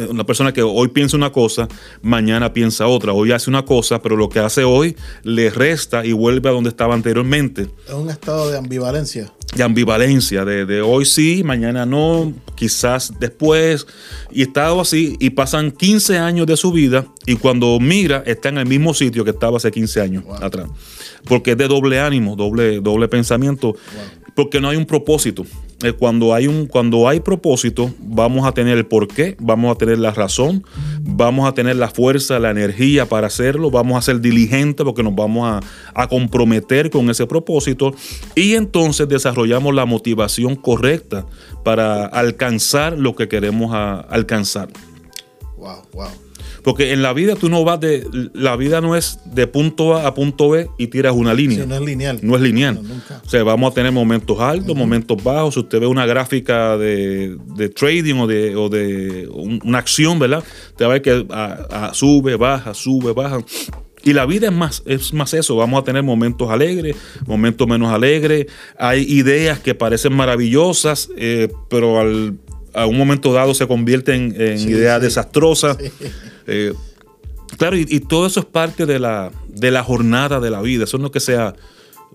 una 0.10 0.26
persona 0.26 0.54
que 0.54 0.62
hoy 0.62 0.90
piensa 0.90 1.18
una 1.18 1.32
cosa, 1.32 1.68
mañana 2.02 2.54
piensa 2.54 2.88
otra. 2.88 3.14
Hoy 3.14 3.32
hace 3.32 3.50
una 3.50 3.66
cosa, 3.66 4.02
pero 4.02 4.16
lo 4.16 4.30
que 4.30 4.40
hace 4.40 4.64
hoy 4.64 4.96
le 5.24 5.50
resta 5.50 6.06
y 6.06 6.12
vuelve 6.12 6.50
a 6.50 6.52
donde 6.52 6.70
estaba 6.70 6.94
anteriormente. 6.94 7.68
Es 7.88 7.94
un 7.94 8.10
estado 8.10 8.50
de 8.50 8.58
ambivalencia. 8.58 9.32
De 9.56 9.64
ambivalencia, 9.64 10.44
de, 10.44 10.66
de 10.66 10.82
hoy 10.82 11.06
sí, 11.06 11.44
mañana 11.44 11.86
no, 11.86 12.34
quizás 12.56 13.14
después. 13.20 13.88
Y 14.32 14.42
estado 14.42 14.82
así, 14.82 15.16
y 15.20 15.32
pasan 15.32 15.72
15 15.72 16.18
años 16.18 16.48
de 16.48 16.58
su 16.58 16.72
vida, 16.72 17.06
y 17.26 17.36
cuando 17.36 17.80
mira, 17.80 18.24
está 18.26 18.50
en 18.50 18.58
el 18.58 18.66
mismo 18.66 18.94
sitio 18.94 19.24
que 19.24 19.32
estaba 19.32 19.58
hace 19.58 19.72
15 19.72 20.02
años 20.02 20.24
atrás. 20.42 20.68
Porque 21.26 21.52
es 21.52 21.58
de 21.58 21.68
doble 21.68 22.00
ánimo, 22.00 22.36
doble, 22.36 22.82
doble 22.82 23.08
pensamiento, 23.08 23.76
porque 24.36 24.60
no 24.60 24.70
hay 24.70 24.78
un 24.78 24.86
propósito. 24.86 25.46
Eh, 25.84 25.92
Cuando 25.94 26.34
hay, 26.34 26.48
un, 26.48 26.68
cuando 26.68 27.08
hay 27.08 27.20
propósito, 27.20 27.94
vamos 28.00 28.48
a 28.48 28.54
tener 28.54 28.78
el 28.78 28.86
porqué, 28.86 29.36
vamos 29.40 29.76
a 29.76 29.78
tener 29.78 30.00
la 30.00 30.12
razón 30.12 30.64
vamos 31.06 31.48
a 31.48 31.54
tener 31.54 31.76
la 31.76 31.90
fuerza, 31.90 32.40
la 32.40 32.52
energía 32.52 33.08
para 33.08 33.28
hacerlo, 33.28 33.72
vamos 33.72 33.98
a 33.98 34.02
ser 34.02 34.20
diligentes 34.20 34.84
porque 34.84 35.04
nos 35.04 35.16
vamos 35.16 35.48
a, 35.48 35.60
a 35.94 36.08
comprometer 36.08 36.90
con 36.90 37.10
ese 37.10 37.26
propósito 37.28 37.94
y 38.36 38.56
entonces 38.56 39.08
desarrollamos 39.08 39.74
la 39.74 39.86
motivación 39.86 40.56
correcta 40.56 41.26
para 41.64 42.06
alcanzar 42.06 42.98
lo 42.98 43.16
que 43.16 43.28
queremos 43.28 43.74
alcanzar. 43.74 44.70
Wow, 45.58 45.84
wow. 45.94 46.25
Porque 46.66 46.92
en 46.92 47.02
la 47.04 47.14
vida 47.14 47.36
tú 47.36 47.48
no 47.48 47.64
vas 47.64 47.80
de. 47.80 48.06
La 48.34 48.56
vida 48.58 48.82
no 48.82 48.96
es 48.98 49.20
de 49.24 49.46
punto 49.48 49.96
A 49.96 50.08
a 50.08 50.14
punto 50.16 50.50
B 50.50 50.68
y 50.80 50.88
tiras 50.88 51.14
una 51.16 51.34
línea. 51.34 51.62
Sí, 51.62 51.70
no 51.70 51.76
es 51.76 51.82
lineal. 51.82 52.20
No 52.24 52.36
es 52.36 52.42
lineal. 52.42 52.76
No, 52.76 52.82
nunca. 52.82 53.22
O 53.24 53.30
sea, 53.30 53.44
vamos 53.44 53.72
a 53.72 53.76
tener 53.76 53.92
momentos 53.92 54.40
altos, 54.40 54.76
momentos 54.76 55.24
bajos. 55.24 55.54
Si 55.54 55.60
usted 55.62 55.80
ve 55.80 55.86
una 55.86 56.06
gráfica 56.08 56.76
de, 56.78 57.38
de 57.56 57.70
trading 57.70 58.16
o 58.16 58.26
de, 58.28 58.56
o 58.56 58.68
de 58.70 59.30
un- 59.32 59.62
una 59.64 59.78
acción, 59.78 60.18
¿verdad? 60.18 60.44
Te 60.76 60.84
va 60.86 60.90
a 60.90 60.94
ver 60.94 61.02
que 61.04 61.26
a- 61.30 61.68
a- 61.90 61.94
sube, 61.94 62.36
baja, 62.36 62.74
sube, 62.74 63.14
baja. 63.14 63.38
Y 64.04 64.14
la 64.14 64.26
vida 64.26 64.48
es 64.48 64.54
más, 64.54 64.82
es 64.88 65.14
más 65.14 65.34
eso. 65.36 65.56
Vamos 65.56 65.80
a 65.82 65.84
tener 65.84 66.02
momentos 66.04 66.50
alegres, 66.50 66.96
momentos 67.28 67.68
menos 67.68 67.92
alegres. 67.94 68.48
Hay 68.80 69.02
ideas 69.04 69.60
que 69.60 69.76
parecen 69.76 70.14
maravillosas, 70.14 71.10
eh, 71.18 71.48
pero 71.70 72.00
al, 72.00 72.38
a 72.74 72.86
un 72.88 72.98
momento 72.98 73.34
dado 73.34 73.54
se 73.54 73.68
convierten 73.68 74.36
en 74.38 74.60
Sí, 74.60 74.70
ideas 74.70 75.00
sí. 75.00 75.06
desastrosas. 75.06 75.78
Eh, 76.48 76.74
Claro, 77.58 77.78
y, 77.78 78.00
todo 78.02 78.28
eso 78.28 78.42
es 78.42 78.46
parte 78.46 78.86
de 78.86 79.00
la, 79.00 79.32
de 79.48 79.72
la 79.72 79.84
jornada 79.84 80.40
de 80.40 80.50
la 80.50 80.62
vida. 80.62 80.84
Eso 80.84 80.98
no 80.98 81.08
es 81.08 81.12
que 81.12 81.20
sea 81.20 81.56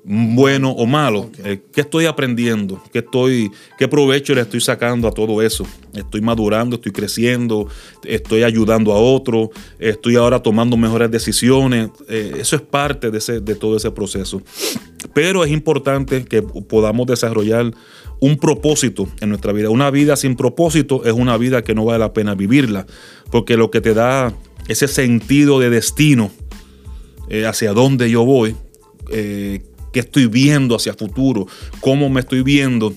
bueno 0.05 0.71
o 0.71 0.87
malo. 0.87 1.31
Eh, 1.45 1.61
¿Qué 1.73 1.83
estoy 1.83 2.07
aprendiendo? 2.07 2.83
¿Qué, 2.93 3.01
estoy, 3.01 3.51
¿Qué 3.79 3.89
provecho 3.89 4.35
le 4.35 4.41
estoy 4.41 4.61
sacando 4.61 5.07
a 5.09 5.13
todo 5.13 5.43
eso? 5.43 5.67
Estoy 5.95 6.21
madurando, 6.21 6.77
estoy 6.77 6.93
creciendo, 6.93 7.69
estoy 8.05 8.43
ayudando 8.43 8.93
a 8.93 8.97
otro, 8.99 9.51
estoy 9.79 10.17
ahora 10.17 10.43
tomando 10.43 10.77
mejores 10.77 11.11
decisiones. 11.11 11.91
Eh, 12.09 12.33
eso 12.39 12.57
es 12.57 12.63
parte 12.63 13.11
de, 13.11 13.19
ese, 13.19 13.41
de 13.41 13.55
todo 13.55 13.77
ese 13.77 13.91
proceso. 13.91 14.43
Pero 15.13 15.45
es 15.45 15.51
importante 15.51 16.25
que 16.25 16.43
podamos 16.43 17.07
desarrollar 17.07 17.73
un 18.21 18.37
propósito 18.37 19.09
en 19.21 19.31
nuestra 19.31 19.53
vida. 19.53 19.71
Una 19.71 19.91
vida 19.91 20.17
sin 20.17 20.37
propósito 20.37 21.05
es 21.05 21.13
una 21.13 21.37
vida 21.37 21.63
que 21.63 21.75
no 21.75 21.85
vale 21.85 22.01
la 22.01 22.13
pena 22.13 22.35
vivirla, 22.35 22.87
porque 23.31 23.57
lo 23.57 23.71
que 23.71 23.81
te 23.81 23.95
da 23.95 24.35
ese 24.69 24.87
sentido 24.89 25.59
de 25.59 25.71
destino 25.71 26.31
eh, 27.29 27.47
hacia 27.47 27.73
dónde 27.73 28.11
yo 28.11 28.25
voy, 28.25 28.55
eh, 29.13 29.63
qué 29.93 30.01
estoy 30.01 30.27
viendo 30.27 30.77
hacia 30.77 30.95
futuro, 30.95 31.47
cómo 31.81 32.09
me 32.09 32.21
estoy 32.21 32.43
viendo, 32.43 32.95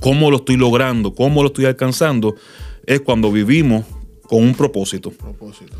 cómo 0.00 0.30
lo 0.30 0.38
estoy 0.38 0.56
logrando, 0.56 1.14
cómo 1.14 1.42
lo 1.42 1.48
estoy 1.48 1.66
alcanzando, 1.66 2.34
es 2.86 3.00
cuando 3.00 3.30
vivimos 3.30 3.84
con 4.22 4.42
un 4.42 4.54
propósito. 4.54 5.10
Propósito. 5.10 5.76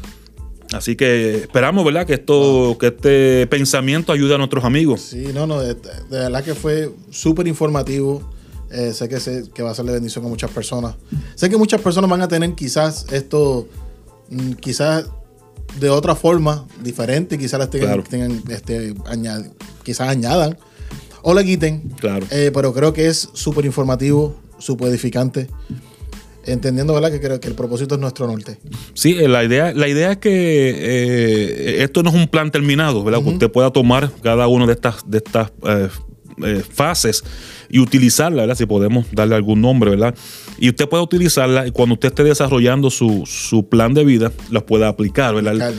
Así 0.73 0.97
que 0.97 1.37
esperamos, 1.37 1.85
¿verdad? 1.85 2.07
Que 2.07 2.15
esto, 2.15 2.77
que 2.79 2.89
este 2.89 3.47
pensamiento 3.47 4.13
ayude 4.13 4.35
a 4.35 4.39
nuestros 4.39 4.65
amigos. 4.65 5.01
Sí, 5.01 5.29
no, 5.33 5.47
no, 5.47 5.61
de, 5.61 5.75
de 5.75 5.81
verdad 6.11 6.45
que 6.45 6.55
fue 6.55 6.91
súper 7.11 7.47
informativo. 7.47 8.23
Eh, 8.71 8.93
sé, 8.93 9.09
que 9.09 9.19
sé 9.19 9.45
que 9.55 9.63
va 9.63 9.71
a 9.71 9.75
ser 9.75 9.87
de 9.87 9.93
bendición 9.93 10.27
a 10.27 10.29
muchas 10.29 10.51
personas. 10.51 10.95
Sé 11.37 11.49
que 11.49 11.57
muchas 11.57 11.81
personas 11.81 12.11
van 12.11 12.21
a 12.21 12.29
tener 12.29 12.53
quizás 12.55 13.07
esto, 13.11 13.67
mm, 14.29 14.53
quizás 14.55 15.07
de 15.81 15.91
otra 15.91 16.15
forma, 16.15 16.67
diferente, 16.83 17.39
quizás 17.39 17.59
las 17.61 17.71
tengan, 17.71 17.89
Claro. 17.89 18.05
tengan, 18.09 18.43
este, 18.51 18.95
añad- 19.07 19.47
quizás 19.83 20.09
añadan 20.09 20.57
o 21.23 21.35
le 21.35 21.45
quiten. 21.45 21.83
Claro. 22.01 22.27
Eh, 22.31 22.51
pero 22.53 22.73
creo 22.75 22.93
que 22.93 23.07
es 23.09 23.29
súper 23.33 23.65
informativo, 23.65 24.37
súper 24.59 24.89
edificante. 24.89 25.49
Entendiendo, 26.45 26.95
¿verdad? 26.95 27.11
Que 27.11 27.21
creo 27.21 27.39
que 27.41 27.49
el 27.49 27.55
propósito 27.55 27.97
es 27.97 28.01
nuestro 28.01 28.27
norte. 28.27 28.59
Sí, 28.95 29.17
eh, 29.19 29.29
la 29.29 29.45
idea, 29.45 29.75
la 29.75 29.87
idea 29.87 30.13
es 30.13 30.17
que 30.17 30.31
eh, 30.31 31.83
esto 31.85 32.03
no 32.03 32.09
es 32.09 32.17
un 32.17 32.27
plan 32.29 32.51
terminado, 32.51 33.05
¿verdad? 33.05 33.23
Que 33.23 33.29
usted 33.31 33.51
pueda 33.51 33.71
tomar 33.71 34.11
cada 34.23 34.47
una 34.49 34.65
de 34.67 34.73
estas, 34.73 35.03
de 35.07 35.19
estas 35.19 35.53
eh, 35.69 35.89
eh, 36.45 36.63
fases 36.69 37.25
y 37.69 37.79
utilizarla, 37.79 38.43
¿verdad? 38.43 38.57
Si 38.57 38.67
podemos 38.67 39.07
darle 39.13 39.35
algún 39.35 39.61
nombre, 39.61 39.91
¿verdad? 39.91 40.15
Y 40.59 40.69
usted 40.69 40.89
puede 40.89 41.03
utilizarla 41.03 41.67
y 41.67 41.71
cuando 41.71 41.95
usted 41.95 42.09
esté 42.09 42.25
desarrollando 42.25 42.91
su, 42.91 43.25
su 43.27 43.69
plan 43.69 43.95
de 43.95 44.05
vida, 44.05 44.33
las 44.51 44.63
pueda 44.65 44.89
aplicar, 44.89 45.35
¿verdad? 45.35 45.73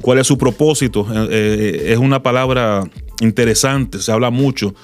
¿Cuál 0.00 0.18
es 0.18 0.26
su 0.26 0.38
propósito? 0.38 1.06
Eh, 1.10 1.28
eh, 1.30 1.92
es 1.92 1.98
una 1.98 2.22
palabra 2.22 2.84
interesante, 3.20 4.00
se 4.00 4.12
habla 4.12 4.30
mucho. 4.30 4.74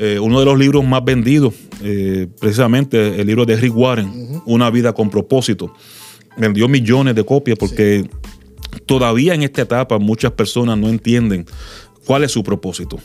Eh, 0.00 0.20
uno 0.20 0.38
de 0.38 0.44
los 0.44 0.56
libros 0.56 0.84
más 0.84 1.04
vendidos, 1.04 1.54
eh, 1.82 2.28
precisamente 2.38 3.20
el 3.20 3.26
libro 3.26 3.44
de 3.44 3.56
Rick 3.56 3.76
Warren, 3.76 4.40
Una 4.46 4.70
vida 4.70 4.92
con 4.92 5.10
propósito. 5.10 5.74
Vendió 6.36 6.68
millones 6.68 7.16
de 7.16 7.24
copias 7.24 7.58
porque 7.58 8.08
todavía 8.86 9.34
en 9.34 9.42
esta 9.42 9.62
etapa 9.62 9.98
muchas 9.98 10.30
personas 10.30 10.78
no 10.78 10.88
entienden 10.88 11.46
cuál 12.06 12.22
es 12.22 12.30
su 12.30 12.44
propósito 12.44 13.00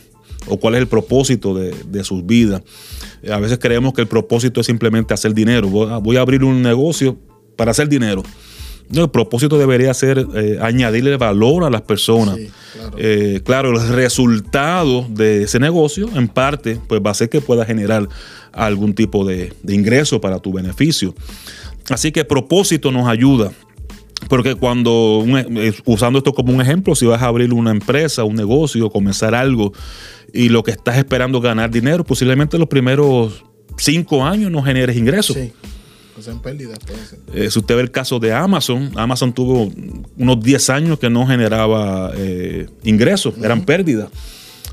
o 0.46 0.58
cuál 0.58 0.74
es 0.74 0.80
el 0.80 0.86
propósito 0.86 1.54
de, 1.54 1.74
de 1.86 2.04
sus 2.04 2.24
vidas. 2.24 2.62
A 3.30 3.38
veces 3.38 3.58
creemos 3.58 3.92
que 3.94 4.02
el 4.02 4.06
propósito 4.06 4.60
es 4.60 4.66
simplemente 4.66 5.14
hacer 5.14 5.34
dinero. 5.34 5.68
Voy 5.68 5.90
a, 5.90 5.98
voy 5.98 6.16
a 6.16 6.20
abrir 6.20 6.44
un 6.44 6.62
negocio 6.62 7.16
para 7.56 7.70
hacer 7.70 7.88
dinero. 7.88 8.22
No, 8.90 9.04
el 9.04 9.10
propósito 9.10 9.56
debería 9.58 9.94
ser 9.94 10.26
eh, 10.34 10.58
añadirle 10.60 11.16
valor 11.16 11.64
a 11.64 11.70
las 11.70 11.82
personas. 11.82 12.36
Sí, 12.36 12.50
claro. 12.74 12.96
Eh, 12.98 13.40
claro, 13.42 13.70
el 13.70 13.88
resultado 13.88 15.06
de 15.08 15.44
ese 15.44 15.58
negocio, 15.58 16.10
en 16.14 16.28
parte, 16.28 16.78
pues 16.86 17.00
va 17.04 17.10
a 17.10 17.14
ser 17.14 17.30
que 17.30 17.40
pueda 17.40 17.64
generar 17.64 18.06
algún 18.52 18.94
tipo 18.94 19.24
de, 19.24 19.54
de 19.62 19.74
ingreso 19.74 20.20
para 20.20 20.38
tu 20.38 20.52
beneficio. 20.52 21.14
Así 21.88 22.12
que 22.12 22.24
propósito 22.24 22.92
nos 22.92 23.08
ayuda. 23.08 23.52
Porque 24.28 24.54
cuando, 24.54 25.18
un 25.18 25.38
e- 25.38 25.74
usando 25.84 26.18
esto 26.18 26.32
como 26.32 26.52
un 26.52 26.60
ejemplo, 26.60 26.94
si 26.94 27.06
vas 27.06 27.22
a 27.22 27.26
abrir 27.26 27.52
una 27.52 27.70
empresa, 27.70 28.24
un 28.24 28.36
negocio, 28.36 28.90
comenzar 28.90 29.34
algo 29.34 29.72
y 30.32 30.48
lo 30.48 30.62
que 30.62 30.72
estás 30.72 30.96
esperando 30.96 31.38
es 31.38 31.44
ganar 31.44 31.70
dinero, 31.70 32.04
posiblemente 32.04 32.58
los 32.58 32.68
primeros 32.68 33.44
cinco 33.76 34.24
años 34.24 34.50
no 34.50 34.62
generes 34.62 34.96
ingresos. 34.96 35.36
Sí. 35.36 35.52
O 36.16 36.22
sea, 36.22 36.32
en 36.32 36.38
pérdidas. 36.40 36.78
Eh, 37.32 37.50
si 37.50 37.58
usted 37.58 37.74
ve 37.74 37.82
el 37.82 37.90
caso 37.90 38.20
de 38.20 38.32
Amazon, 38.32 38.92
Amazon 38.94 39.32
tuvo 39.32 39.72
unos 40.16 40.40
10 40.40 40.70
años 40.70 40.98
que 41.00 41.10
no 41.10 41.26
generaba 41.26 42.12
eh, 42.16 42.68
ingresos, 42.84 43.34
eran 43.42 43.64
pérdidas. 43.64 44.10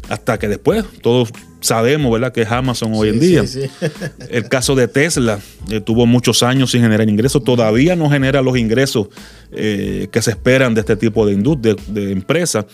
Hasta 0.10 0.38
que 0.40 0.48
después, 0.48 0.84
todos 1.02 1.30
sabemos, 1.62 2.12
¿verdad?, 2.12 2.34
que 2.34 2.42
es 2.42 2.52
Amazon 2.52 2.92
hoy 2.94 3.10
en 3.10 3.20
día. 3.20 3.48
sí, 3.48 3.64
sí. 3.64 3.88
El 4.30 4.50
caso 4.50 4.76
de 4.76 4.88
Tesla, 4.88 5.40
eh, 5.70 5.80
tuvo 5.80 6.06
muchos 6.06 6.44
años 6.44 6.72
sin 6.72 6.82
generar 6.82 7.08
ingresos, 7.08 7.44
todavía 7.44 7.96
no 7.96 8.10
genera 8.10 8.42
los 8.42 8.58
ingresos 8.58 9.08
eh, 9.52 10.08
que 10.12 10.22
se 10.22 10.32
esperan 10.32 10.74
de 10.74 10.82
este 10.82 10.96
tipo 10.96 11.26
de 11.26 11.36
de, 11.36 11.76
de 11.88 12.12
empresa. 12.12 12.66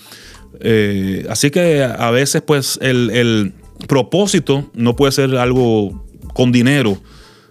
Eh, 0.60 1.26
así 1.30 1.52
que 1.52 1.84
a 1.84 2.10
veces, 2.12 2.42
pues, 2.42 2.80
el, 2.82 3.12
el 3.12 3.54
propósito 3.88 4.70
no 4.74 4.96
puede 4.96 5.12
ser 5.12 5.36
algo 5.36 6.04
con 6.34 6.52
dinero. 6.52 6.98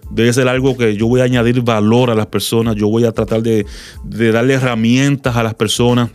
Debe 0.09 0.31
ser 0.31 0.47
algo 0.47 0.77
que 0.77 0.95
yo 0.95 1.07
voy 1.07 1.21
a 1.21 1.25
añadir 1.25 1.61
valor 1.61 2.09
a 2.09 2.15
las 2.15 2.27
personas, 2.27 2.75
yo 2.75 2.87
voy 2.87 3.03
a 3.03 3.11
tratar 3.11 3.41
de, 3.41 3.65
de 4.05 4.31
darle 4.31 4.53
herramientas 4.53 5.35
a 5.35 5.43
las 5.43 5.53
personas 5.53 6.11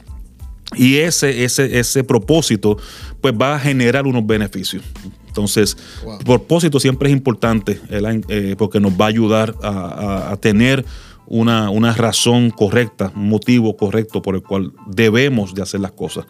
y 0.74 0.96
ese, 0.98 1.44
ese, 1.44 1.78
ese 1.78 2.04
propósito 2.04 2.76
pues 3.20 3.34
va 3.40 3.54
a 3.54 3.58
generar 3.58 4.06
unos 4.06 4.26
beneficios. 4.26 4.82
Entonces, 5.28 5.76
Wow. 6.04 6.18
el 6.18 6.24
propósito 6.24 6.78
siempre 6.80 7.08
es 7.08 7.12
importante. 7.14 7.80
Eh, 7.88 8.54
porque 8.58 8.80
nos 8.80 8.92
va 8.92 9.06
a 9.06 9.08
ayudar 9.08 9.54
a, 9.62 9.68
a- 9.68 10.32
a 10.32 10.36
tener 10.36 10.84
una, 11.26 11.70
una 11.70 11.94
razón 11.94 12.50
correcta, 12.50 13.10
un 13.16 13.28
motivo 13.30 13.74
correcto 13.76 14.20
por 14.20 14.34
el 14.34 14.42
cual 14.42 14.72
debemos 14.86 15.54
de 15.54 15.62
hacer 15.62 15.80
las 15.80 15.92
cosas. 15.92 16.26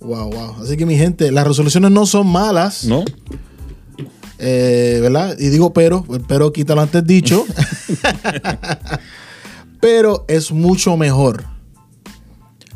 Wow, 0.00 0.30
wow. 0.30 0.56
Así 0.62 0.76
que 0.76 0.84
mi 0.84 0.96
gente, 0.98 1.32
las 1.32 1.46
resoluciones 1.46 1.90
no 1.90 2.04
son 2.04 2.26
malas, 2.26 2.84
¿No? 2.84 3.04
eh, 4.38 4.98
¿verdad? 5.00 5.34
Y 5.38 5.48
digo 5.48 5.72
pero, 5.72 6.04
pero 6.28 6.52
quítalo 6.52 6.82
antes 6.82 7.06
dicho. 7.06 7.46
pero 9.80 10.24
es 10.28 10.50
mucho 10.52 10.96
mejor 10.98 11.44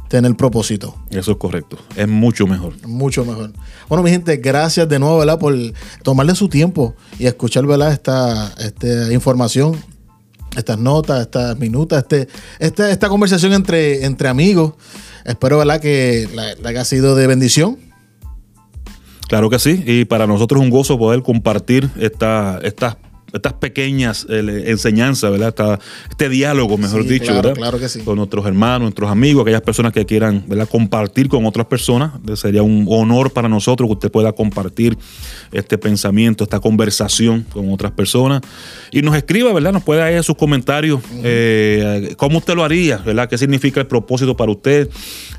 tener 0.08 0.34
propósito. 0.36 0.94
Eso 1.10 1.32
es 1.32 1.36
correcto. 1.38 1.78
Es 1.96 2.08
mucho 2.08 2.46
mejor. 2.46 2.74
Mucho 2.86 3.24
mejor. 3.24 3.52
Bueno, 3.88 4.02
mi 4.02 4.10
gente, 4.10 4.36
gracias 4.38 4.88
de 4.88 4.98
nuevo, 4.98 5.18
¿verdad? 5.18 5.38
Por 5.38 5.54
tomarle 6.02 6.34
su 6.34 6.48
tiempo 6.48 6.94
y 7.18 7.26
escuchar, 7.26 7.66
¿verdad? 7.66 7.92
Esta, 7.92 8.52
esta 8.58 9.12
información, 9.12 9.76
estas 10.56 10.78
notas, 10.78 11.20
estas 11.22 11.58
minutas, 11.58 12.02
este, 12.02 12.28
esta, 12.58 12.90
esta 12.90 13.08
conversación 13.08 13.52
entre, 13.52 14.04
entre 14.04 14.28
amigos. 14.28 14.72
Espero, 15.24 15.58
¿verdad? 15.58 15.80
Que 15.80 16.28
la, 16.34 16.54
la 16.62 16.68
haya 16.70 16.84
sido 16.84 17.14
de 17.14 17.26
bendición. 17.26 17.78
Claro 19.28 19.50
que 19.50 19.58
sí, 19.58 19.82
y 19.86 20.06
para 20.06 20.26
nosotros 20.26 20.58
es 20.60 20.64
un 20.64 20.70
gozo 20.70 20.98
poder 20.98 21.22
compartir 21.22 21.90
esta- 21.98 22.60
estas 22.62 22.96
estas 23.32 23.52
pequeñas 23.54 24.26
eh, 24.28 24.64
enseñanzas, 24.66 25.30
¿verdad? 25.30 25.48
Esta- 25.48 25.78
este 26.10 26.28
diálogo, 26.28 26.78
mejor 26.78 27.02
Sí, 27.02 27.08
dicho, 27.10 27.26
claro, 27.26 27.40
¿verdad? 27.42 27.54
claro 27.54 27.78
que 27.78 27.88
sí. 27.88 28.00
Con 28.00 28.16
nuestros 28.16 28.46
hermanos, 28.46 28.82
nuestros 28.82 29.10
amigos, 29.10 29.42
aquellas 29.42 29.62
personas 29.62 29.92
que 29.92 30.06
quieran 30.06 30.44
¿verdad? 30.46 30.68
compartir 30.68 31.28
con 31.28 31.44
otras 31.46 31.66
personas. 31.66 32.12
Sería 32.34 32.62
un 32.62 32.86
honor 32.88 33.32
para 33.32 33.48
nosotros 33.48 33.88
que 33.88 33.92
usted 33.94 34.10
pueda 34.10 34.32
compartir 34.32 34.96
este 35.52 35.78
pensamiento, 35.78 36.44
esta 36.44 36.60
conversación 36.60 37.44
con 37.52 37.70
otras 37.72 37.92
personas. 37.92 38.40
Y 38.90 39.02
nos 39.02 39.14
escriba, 39.16 39.52
¿verdad? 39.52 39.72
Nos 39.72 39.82
puede 39.82 40.02
ahí 40.02 40.22
sus 40.22 40.36
comentarios. 40.36 41.00
eh, 41.22 42.14
¿Cómo 42.16 42.38
usted 42.38 42.54
lo 42.54 42.64
haría? 42.64 42.96
¿Verdad? 42.98 43.28
¿Qué 43.28 43.36
significa 43.38 43.80
el 43.80 43.86
propósito 43.86 44.36
para 44.36 44.50
usted? 44.52 44.88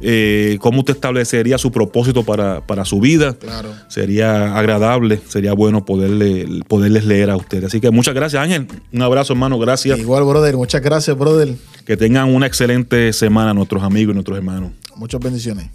Eh, 0.01 0.57
¿Cómo 0.61 0.79
usted 0.79 0.93
establecería 0.93 1.57
su 1.57 1.71
propósito 1.71 2.23
para, 2.23 2.65
para 2.65 2.85
su 2.85 2.99
vida? 2.99 3.33
Claro. 3.33 3.73
Sería 3.87 4.57
agradable, 4.57 5.19
sería 5.27 5.53
bueno 5.53 5.85
poderle, 5.85 6.47
poderles 6.67 7.05
leer 7.05 7.29
a 7.29 7.35
ustedes. 7.35 7.71
Así 7.79 7.87
que 7.87 7.91
muchas 7.91 8.13
gracias, 8.13 8.43
Ángel. 8.43 8.67
Un 8.91 9.01
abrazo, 9.01 9.31
hermano. 9.31 9.57
Gracias. 9.57 9.97
Igual, 9.97 10.25
brother. 10.25 10.57
Muchas 10.57 10.81
gracias, 10.81 11.17
brother. 11.17 11.55
Que 11.85 11.95
tengan 11.95 12.27
una 12.27 12.45
excelente 12.45 13.13
semana 13.13 13.53
nuestros 13.53 13.81
amigos 13.83 14.11
y 14.11 14.15
nuestros 14.15 14.37
hermanos. 14.37 14.71
Muchas 14.97 15.21
bendiciones. 15.21 15.69